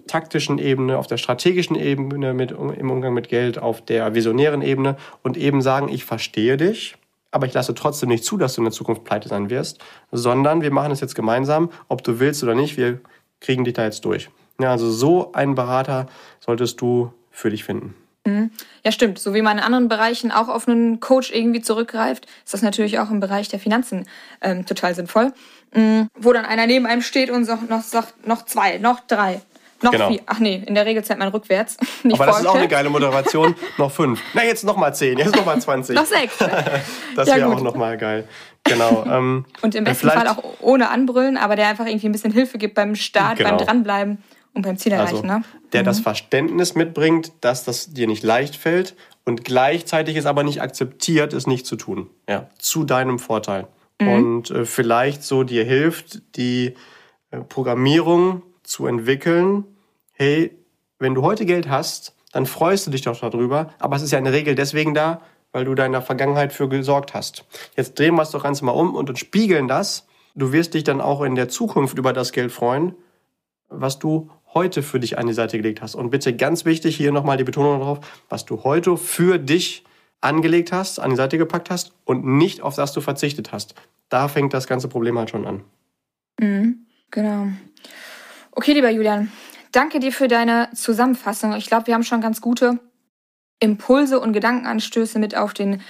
taktischen 0.06 0.56
Ebene, 0.56 0.96
auf 0.96 1.06
der 1.06 1.18
strategischen 1.18 1.76
Ebene 1.76 2.32
mit, 2.32 2.52
im 2.52 2.90
Umgang 2.90 3.12
mit 3.12 3.28
Geld, 3.28 3.58
auf 3.58 3.84
der 3.84 4.14
visionären 4.14 4.62
Ebene 4.62 4.96
und 5.22 5.36
eben 5.36 5.60
sagen, 5.60 5.90
ich 5.90 6.06
verstehe 6.06 6.56
dich, 6.56 6.96
aber 7.30 7.44
ich 7.44 7.52
lasse 7.52 7.74
trotzdem 7.74 8.08
nicht 8.08 8.24
zu, 8.24 8.38
dass 8.38 8.54
du 8.54 8.62
in 8.62 8.64
der 8.64 8.72
Zukunft 8.72 9.04
pleite 9.04 9.28
sein 9.28 9.50
wirst, 9.50 9.84
sondern 10.12 10.62
wir 10.62 10.72
machen 10.72 10.92
es 10.92 11.02
jetzt 11.02 11.14
gemeinsam, 11.14 11.68
ob 11.88 12.02
du 12.02 12.20
willst 12.20 12.42
oder 12.42 12.54
nicht, 12.54 12.78
wir 12.78 13.00
kriegen 13.40 13.64
dich 13.64 13.74
da 13.74 13.84
jetzt 13.84 14.02
durch. 14.06 14.30
Ja, 14.58 14.70
also 14.70 14.90
so 14.90 15.32
einen 15.34 15.54
Berater 15.54 16.06
solltest 16.40 16.80
du 16.80 17.12
für 17.30 17.50
dich 17.50 17.64
finden. 17.64 17.94
Mhm. 18.26 18.50
Ja, 18.84 18.92
stimmt. 18.92 19.18
So 19.18 19.34
wie 19.34 19.42
man 19.42 19.58
in 19.58 19.64
anderen 19.64 19.88
Bereichen 19.88 20.32
auch 20.32 20.48
auf 20.48 20.68
einen 20.68 21.00
Coach 21.00 21.30
irgendwie 21.30 21.62
zurückgreift, 21.62 22.26
ist 22.44 22.52
das 22.52 22.62
natürlich 22.62 22.98
auch 22.98 23.10
im 23.10 23.20
Bereich 23.20 23.48
der 23.48 23.60
Finanzen 23.60 24.06
ähm, 24.40 24.66
total 24.66 24.94
sinnvoll. 24.94 25.32
Mhm. 25.74 26.08
Wo 26.18 26.32
dann 26.32 26.44
einer 26.44 26.66
neben 26.66 26.86
einem 26.86 27.02
steht 27.02 27.30
und 27.30 27.44
sagt, 27.44 27.70
noch, 27.70 27.82
sagt, 27.82 28.26
noch 28.26 28.44
zwei, 28.44 28.78
noch 28.78 29.00
drei, 29.00 29.40
noch 29.82 29.92
genau. 29.92 30.08
vier. 30.08 30.20
Ach 30.26 30.38
nee, 30.38 30.62
in 30.66 30.74
der 30.74 30.86
Regel 30.86 31.04
zählt 31.04 31.18
man 31.18 31.28
rückwärts. 31.28 31.76
Nicht 32.02 32.14
Aber 32.14 32.26
das 32.26 32.40
ist 32.40 32.46
auch 32.46 32.56
eine 32.56 32.68
geile 32.68 32.90
Moderation. 32.90 33.54
noch 33.78 33.90
fünf. 33.90 34.20
Na, 34.34 34.44
jetzt 34.44 34.64
noch 34.64 34.76
mal 34.76 34.92
zehn, 34.92 35.18
jetzt 35.18 35.34
noch 35.36 35.46
mal 35.46 35.60
zwanzig. 35.60 35.94
noch 35.94 36.06
sechs. 36.06 36.36
das 37.16 37.28
wäre 37.28 37.40
ja, 37.40 37.48
auch 37.48 37.60
noch 37.60 37.76
mal 37.76 37.96
geil. 37.96 38.26
Genau. 38.64 39.04
Ähm, 39.08 39.44
und 39.62 39.74
im 39.76 39.84
besten 39.84 40.10
Fall 40.10 40.26
auch 40.26 40.42
ohne 40.60 40.88
Anbrüllen, 40.90 41.36
aber 41.36 41.54
der 41.54 41.68
einfach 41.68 41.86
irgendwie 41.86 42.08
ein 42.08 42.12
bisschen 42.12 42.32
Hilfe 42.32 42.58
gibt 42.58 42.74
beim 42.74 42.96
Start, 42.96 43.38
genau. 43.38 43.50
beim 43.50 43.58
Dranbleiben 43.64 44.18
und 44.56 44.62
beim 44.62 44.78
Ziel 44.78 44.92
erreichen. 44.92 45.16
Also, 45.16 45.26
ne? 45.26 45.44
Der 45.72 45.82
mhm. 45.82 45.86
das 45.86 46.00
Verständnis 46.00 46.74
mitbringt, 46.74 47.32
dass 47.42 47.64
das 47.64 47.92
dir 47.92 48.06
nicht 48.06 48.24
leicht 48.24 48.56
fällt 48.56 48.96
und 49.24 49.44
gleichzeitig 49.44 50.16
es 50.16 50.26
aber 50.26 50.42
nicht 50.42 50.62
akzeptiert, 50.62 51.32
es 51.32 51.46
nicht 51.46 51.66
zu 51.66 51.76
tun. 51.76 52.10
Ja, 52.28 52.48
zu 52.58 52.84
deinem 52.84 53.18
Vorteil. 53.18 53.68
Mhm. 54.00 54.08
Und 54.08 54.50
äh, 54.50 54.64
vielleicht 54.64 55.22
so 55.22 55.44
dir 55.44 55.64
hilft, 55.64 56.36
die 56.36 56.74
äh, 57.30 57.38
Programmierung 57.38 58.42
zu 58.62 58.86
entwickeln, 58.86 59.64
hey, 60.12 60.56
wenn 60.98 61.14
du 61.14 61.22
heute 61.22 61.44
Geld 61.44 61.68
hast, 61.68 62.14
dann 62.32 62.46
freust 62.46 62.86
du 62.86 62.90
dich 62.90 63.02
doch 63.02 63.18
darüber, 63.18 63.70
aber 63.78 63.96
es 63.96 64.02
ist 64.02 64.10
ja 64.10 64.18
in 64.18 64.24
der 64.24 64.32
Regel 64.32 64.54
deswegen 64.54 64.94
da, 64.94 65.22
weil 65.52 65.64
du 65.64 65.74
da 65.74 65.86
in 65.86 65.92
der 65.92 66.02
Vergangenheit 66.02 66.52
für 66.52 66.68
gesorgt 66.68 67.14
hast. 67.14 67.44
Jetzt 67.76 67.98
drehen 67.98 68.14
wir 68.14 68.22
es 68.22 68.30
doch 68.30 68.42
ganz 68.42 68.62
mal 68.62 68.72
um 68.72 68.94
und 68.94 69.18
spiegeln 69.18 69.68
das. 69.68 70.06
Du 70.34 70.52
wirst 70.52 70.74
dich 70.74 70.84
dann 70.84 71.00
auch 71.00 71.22
in 71.22 71.34
der 71.34 71.48
Zukunft 71.48 71.98
über 71.98 72.12
das 72.12 72.32
Geld 72.32 72.52
freuen, 72.52 72.94
was 73.68 73.98
du 73.98 74.30
heute 74.56 74.82
für 74.82 74.98
dich 74.98 75.18
an 75.18 75.26
die 75.26 75.34
Seite 75.34 75.58
gelegt 75.58 75.82
hast. 75.82 75.94
Und 75.94 76.08
bitte 76.08 76.34
ganz 76.34 76.64
wichtig, 76.64 76.96
hier 76.96 77.12
nochmal 77.12 77.36
die 77.36 77.44
Betonung 77.44 77.78
darauf, 77.78 78.00
was 78.30 78.46
du 78.46 78.64
heute 78.64 78.96
für 78.96 79.38
dich 79.38 79.84
angelegt 80.22 80.72
hast, 80.72 80.98
an 80.98 81.10
die 81.10 81.16
Seite 81.16 81.36
gepackt 81.36 81.68
hast 81.68 81.92
und 82.06 82.24
nicht 82.24 82.62
auf 82.62 82.74
das 82.74 82.94
du 82.94 83.02
verzichtet 83.02 83.52
hast. 83.52 83.74
Da 84.08 84.28
fängt 84.28 84.54
das 84.54 84.66
ganze 84.66 84.88
Problem 84.88 85.18
halt 85.18 85.28
schon 85.28 85.46
an. 85.46 85.62
Mhm, 86.40 86.86
genau. 87.10 87.48
Okay, 88.52 88.72
lieber 88.72 88.88
Julian, 88.88 89.30
danke 89.72 90.00
dir 90.00 90.10
für 90.10 90.26
deine 90.26 90.70
Zusammenfassung. 90.74 91.54
Ich 91.54 91.66
glaube, 91.66 91.86
wir 91.86 91.94
haben 91.94 92.02
schon 92.02 92.22
ganz 92.22 92.40
gute 92.40 92.78
Impulse 93.60 94.18
und 94.20 94.32
Gedankenanstöße 94.32 95.18
mit 95.18 95.36
auf 95.36 95.52
den 95.52 95.82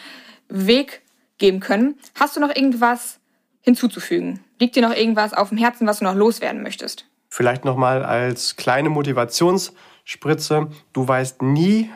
Weg 0.49 1.03
geben 1.39 1.61
können. 1.61 1.95
Hast 2.19 2.35
du 2.35 2.41
noch 2.41 2.55
irgendwas 2.55 3.21
hinzuzufügen? 3.61 4.41
Liegt 4.59 4.75
dir 4.75 4.83
noch 4.83 4.95
irgendwas 4.95 5.35
auf 5.35 5.51
dem 5.51 5.59
Herzen, 5.59 5.87
was 5.87 6.01
du 6.01 6.05
noch 6.05 6.17
loswerden 6.17 6.65
möchtest? 6.65 7.07
Vielleicht 7.37 7.67
nochmal 7.67 8.03
als 8.03 8.57
kleine 8.57 8.89
Motivationsspritze. 8.89 10.69
Du 10.95 11.07
weißt 11.07 11.43
nie, 11.43 11.91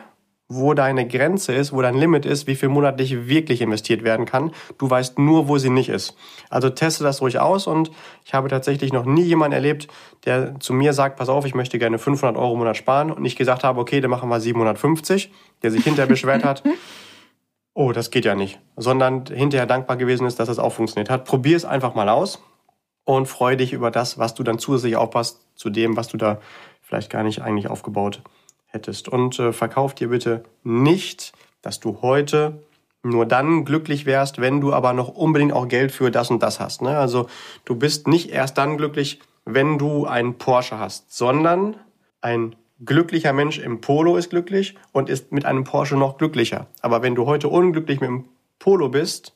wo 0.47 0.75
deine 0.75 1.07
Grenze 1.07 1.55
ist, 1.55 1.73
wo 1.73 1.81
dein 1.81 1.95
Limit 1.95 2.27
ist, 2.27 2.45
wie 2.45 2.53
viel 2.53 2.69
monatlich 2.69 3.27
wirklich 3.27 3.59
investiert 3.61 4.03
werden 4.03 4.27
kann. 4.27 4.51
Du 4.77 4.87
weißt 4.87 5.17
nur, 5.17 5.47
wo 5.47 5.57
sie 5.57 5.71
nicht 5.71 5.89
ist. 5.89 6.15
Also 6.51 6.69
teste 6.69 7.03
das 7.03 7.23
ruhig 7.23 7.39
aus 7.39 7.65
und 7.65 7.89
ich 8.23 8.35
habe 8.35 8.49
tatsächlich 8.49 8.93
noch 8.93 9.05
nie 9.05 9.23
jemanden 9.23 9.55
erlebt, 9.55 9.87
der 10.25 10.59
zu 10.59 10.73
mir 10.73 10.93
sagt, 10.93 11.17
pass 11.17 11.27
auf, 11.27 11.43
ich 11.43 11.55
möchte 11.55 11.79
gerne 11.79 11.97
500 11.97 12.37
Euro 12.37 12.53
im 12.53 12.59
Monat 12.59 12.77
sparen 12.77 13.11
und 13.11 13.25
ich 13.25 13.35
gesagt 13.35 13.63
habe, 13.63 13.79
okay, 13.79 13.99
dann 13.99 14.11
machen 14.11 14.29
wir 14.29 14.39
750, 14.39 15.31
der 15.63 15.71
sich 15.71 15.83
hinterher 15.83 16.07
beschwert 16.07 16.43
hat. 16.43 16.61
Oh, 17.73 17.93
das 17.93 18.11
geht 18.11 18.25
ja 18.25 18.35
nicht. 18.35 18.59
Sondern 18.75 19.23
hinterher 19.27 19.65
dankbar 19.65 19.95
gewesen 19.95 20.27
ist, 20.27 20.41
dass 20.41 20.49
es 20.49 20.59
auch 20.59 20.73
funktioniert 20.73 21.09
hat. 21.09 21.23
Probier 21.23 21.55
es 21.55 21.63
einfach 21.63 21.95
mal 21.95 22.09
aus 22.09 22.41
und 23.05 23.27
freue 23.27 23.57
dich 23.57 23.73
über 23.73 23.91
das, 23.91 24.17
was 24.17 24.33
du 24.33 24.43
dann 24.43 24.59
zusätzlich 24.59 24.95
aufpasst 24.95 25.41
zu 25.55 25.69
dem, 25.69 25.97
was 25.97 26.07
du 26.07 26.17
da 26.17 26.39
vielleicht 26.81 27.09
gar 27.09 27.23
nicht 27.23 27.41
eigentlich 27.41 27.69
aufgebaut 27.69 28.21
hättest. 28.67 29.09
Und 29.09 29.39
äh, 29.39 29.53
verkauf 29.53 29.95
dir 29.95 30.09
bitte 30.09 30.43
nicht, 30.63 31.33
dass 31.61 31.79
du 31.79 32.01
heute 32.01 32.61
nur 33.03 33.25
dann 33.25 33.65
glücklich 33.65 34.05
wärst, 34.05 34.39
wenn 34.39 34.61
du 34.61 34.73
aber 34.73 34.93
noch 34.93 35.09
unbedingt 35.09 35.53
auch 35.53 35.67
Geld 35.67 35.91
für 35.91 36.11
das 36.11 36.29
und 36.29 36.43
das 36.43 36.59
hast. 36.59 36.81
Ne? 36.81 36.97
Also 36.97 37.27
du 37.65 37.75
bist 37.75 38.07
nicht 38.07 38.29
erst 38.29 38.57
dann 38.57 38.77
glücklich, 38.77 39.19
wenn 39.45 39.79
du 39.79 40.05
einen 40.05 40.37
Porsche 40.37 40.77
hast, 40.77 41.11
sondern 41.11 41.75
ein 42.21 42.55
glücklicher 42.85 43.33
Mensch 43.33 43.57
im 43.59 43.81
Polo 43.81 44.17
ist 44.17 44.29
glücklich 44.29 44.75
und 44.91 45.09
ist 45.09 45.31
mit 45.31 45.45
einem 45.45 45.63
Porsche 45.63 45.95
noch 45.95 46.17
glücklicher. 46.17 46.67
Aber 46.81 47.01
wenn 47.01 47.15
du 47.15 47.25
heute 47.25 47.47
unglücklich 47.47 48.01
mit 48.01 48.09
dem 48.09 48.25
Polo 48.59 48.89
bist, 48.89 49.33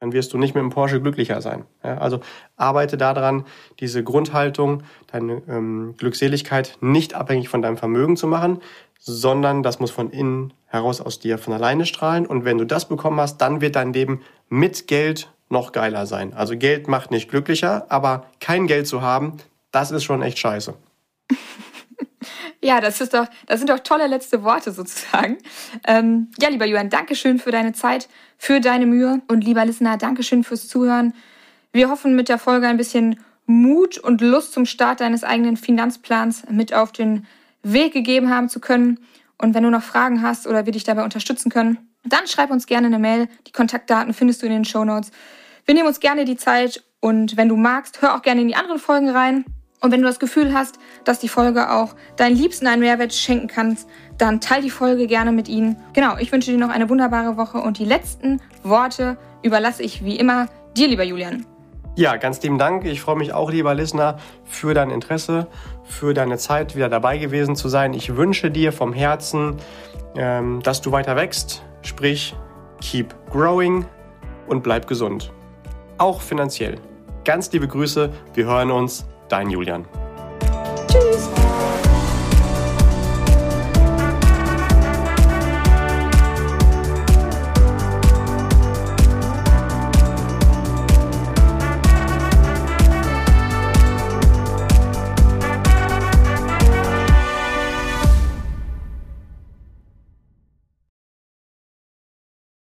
dann 0.00 0.12
wirst 0.12 0.32
du 0.32 0.38
nicht 0.38 0.54
mit 0.54 0.62
dem 0.62 0.70
Porsche 0.70 1.00
glücklicher 1.00 1.40
sein. 1.40 1.64
Ja, 1.82 1.98
also 1.98 2.20
arbeite 2.56 2.96
daran, 2.96 3.44
diese 3.80 4.04
Grundhaltung, 4.04 4.82
deine 5.06 5.42
ähm, 5.48 5.94
Glückseligkeit 5.96 6.76
nicht 6.80 7.14
abhängig 7.14 7.48
von 7.48 7.62
deinem 7.62 7.76
Vermögen 7.76 8.16
zu 8.16 8.26
machen, 8.26 8.60
sondern 8.98 9.62
das 9.62 9.80
muss 9.80 9.90
von 9.90 10.10
innen 10.10 10.52
heraus 10.66 11.00
aus 11.00 11.20
dir 11.20 11.38
von 11.38 11.52
alleine 11.52 11.86
strahlen. 11.86 12.26
Und 12.26 12.44
wenn 12.44 12.58
du 12.58 12.64
das 12.64 12.88
bekommen 12.88 13.20
hast, 13.20 13.38
dann 13.38 13.60
wird 13.60 13.76
dein 13.76 13.92
Leben 13.92 14.22
mit 14.48 14.86
Geld 14.86 15.32
noch 15.48 15.72
geiler 15.72 16.06
sein. 16.06 16.32
Also 16.34 16.56
Geld 16.56 16.88
macht 16.88 17.10
nicht 17.10 17.30
glücklicher, 17.30 17.86
aber 17.90 18.26
kein 18.40 18.66
Geld 18.66 18.86
zu 18.86 19.02
haben, 19.02 19.36
das 19.70 19.90
ist 19.90 20.04
schon 20.04 20.22
echt 20.22 20.38
scheiße. 20.38 20.74
Ja, 22.64 22.80
das 22.80 23.02
ist 23.02 23.12
doch, 23.12 23.26
das 23.46 23.60
sind 23.60 23.68
doch 23.68 23.80
tolle 23.80 24.06
letzte 24.06 24.42
Worte 24.42 24.72
sozusagen. 24.72 25.36
Ähm, 25.86 26.30
ja, 26.40 26.48
lieber 26.48 26.64
Johann, 26.64 26.88
Dankeschön 26.88 27.38
für 27.38 27.50
deine 27.50 27.74
Zeit, 27.74 28.08
für 28.38 28.58
deine 28.58 28.86
Mühe 28.86 29.20
und 29.28 29.44
lieber 29.44 29.66
Listener, 29.66 29.98
Dankeschön 29.98 30.44
fürs 30.44 30.66
Zuhören. 30.66 31.12
Wir 31.72 31.90
hoffen 31.90 32.16
mit 32.16 32.30
der 32.30 32.38
Folge 32.38 32.66
ein 32.66 32.78
bisschen 32.78 33.20
Mut 33.44 33.98
und 33.98 34.22
Lust 34.22 34.54
zum 34.54 34.64
Start 34.64 35.00
deines 35.00 35.24
eigenen 35.24 35.58
Finanzplans 35.58 36.44
mit 36.48 36.72
auf 36.72 36.90
den 36.90 37.26
Weg 37.62 37.92
gegeben 37.92 38.30
haben 38.30 38.48
zu 38.48 38.60
können. 38.60 38.98
Und 39.36 39.54
wenn 39.54 39.64
du 39.64 39.68
noch 39.68 39.82
Fragen 39.82 40.22
hast 40.22 40.46
oder 40.46 40.64
wir 40.64 40.72
dich 40.72 40.84
dabei 40.84 41.04
unterstützen 41.04 41.50
können, 41.50 41.76
dann 42.02 42.26
schreib 42.26 42.50
uns 42.50 42.66
gerne 42.66 42.86
eine 42.86 42.98
Mail. 42.98 43.28
Die 43.46 43.52
Kontaktdaten 43.52 44.14
findest 44.14 44.40
du 44.40 44.46
in 44.46 44.52
den 44.52 44.64
Show 44.64 44.86
Notes. 44.86 45.10
Wir 45.66 45.74
nehmen 45.74 45.88
uns 45.88 46.00
gerne 46.00 46.24
die 46.24 46.38
Zeit 46.38 46.82
und 47.00 47.36
wenn 47.36 47.50
du 47.50 47.56
magst, 47.56 48.00
hör 48.00 48.14
auch 48.14 48.22
gerne 48.22 48.40
in 48.40 48.48
die 48.48 48.56
anderen 48.56 48.78
Folgen 48.78 49.10
rein. 49.10 49.44
Und 49.84 49.90
wenn 49.90 50.00
du 50.00 50.06
das 50.06 50.18
Gefühl 50.18 50.54
hast, 50.54 50.78
dass 51.04 51.18
die 51.18 51.28
Folge 51.28 51.70
auch 51.70 51.94
deinen 52.16 52.36
Liebsten 52.36 52.66
einen 52.66 52.80
Mehrwert 52.80 53.12
schenken 53.12 53.48
kannst, 53.48 53.86
dann 54.16 54.40
teil 54.40 54.62
die 54.62 54.70
Folge 54.70 55.06
gerne 55.06 55.30
mit 55.30 55.46
ihnen. 55.46 55.76
Genau, 55.92 56.16
ich 56.16 56.32
wünsche 56.32 56.50
dir 56.50 56.56
noch 56.56 56.70
eine 56.70 56.88
wunderbare 56.88 57.36
Woche 57.36 57.58
und 57.58 57.78
die 57.78 57.84
letzten 57.84 58.40
Worte 58.62 59.18
überlasse 59.42 59.82
ich 59.82 60.02
wie 60.02 60.16
immer 60.16 60.46
dir, 60.74 60.88
lieber 60.88 61.04
Julian. 61.04 61.44
Ja, 61.96 62.16
ganz 62.16 62.40
lieben 62.40 62.56
Dank. 62.56 62.86
Ich 62.86 63.02
freue 63.02 63.16
mich 63.16 63.34
auch, 63.34 63.50
lieber 63.50 63.74
Listener, 63.74 64.16
für 64.46 64.72
dein 64.72 64.88
Interesse, 64.88 65.48
für 65.84 66.14
deine 66.14 66.38
Zeit, 66.38 66.74
wieder 66.74 66.88
dabei 66.88 67.18
gewesen 67.18 67.54
zu 67.54 67.68
sein. 67.68 67.92
Ich 67.92 68.16
wünsche 68.16 68.50
dir 68.50 68.72
vom 68.72 68.94
Herzen, 68.94 69.56
ähm, 70.16 70.62
dass 70.62 70.80
du 70.80 70.92
weiter 70.92 71.14
wächst, 71.14 71.62
sprich, 71.82 72.34
keep 72.80 73.14
growing 73.30 73.84
und 74.46 74.62
bleib 74.62 74.86
gesund. 74.86 75.30
Auch 75.98 76.22
finanziell. 76.22 76.76
Ganz 77.26 77.52
liebe 77.52 77.68
Grüße, 77.68 78.10
wir 78.32 78.46
hören 78.46 78.70
uns 78.70 79.04
Dein 79.28 79.50
Julian. 79.50 79.86
Tschüss. 80.88 81.43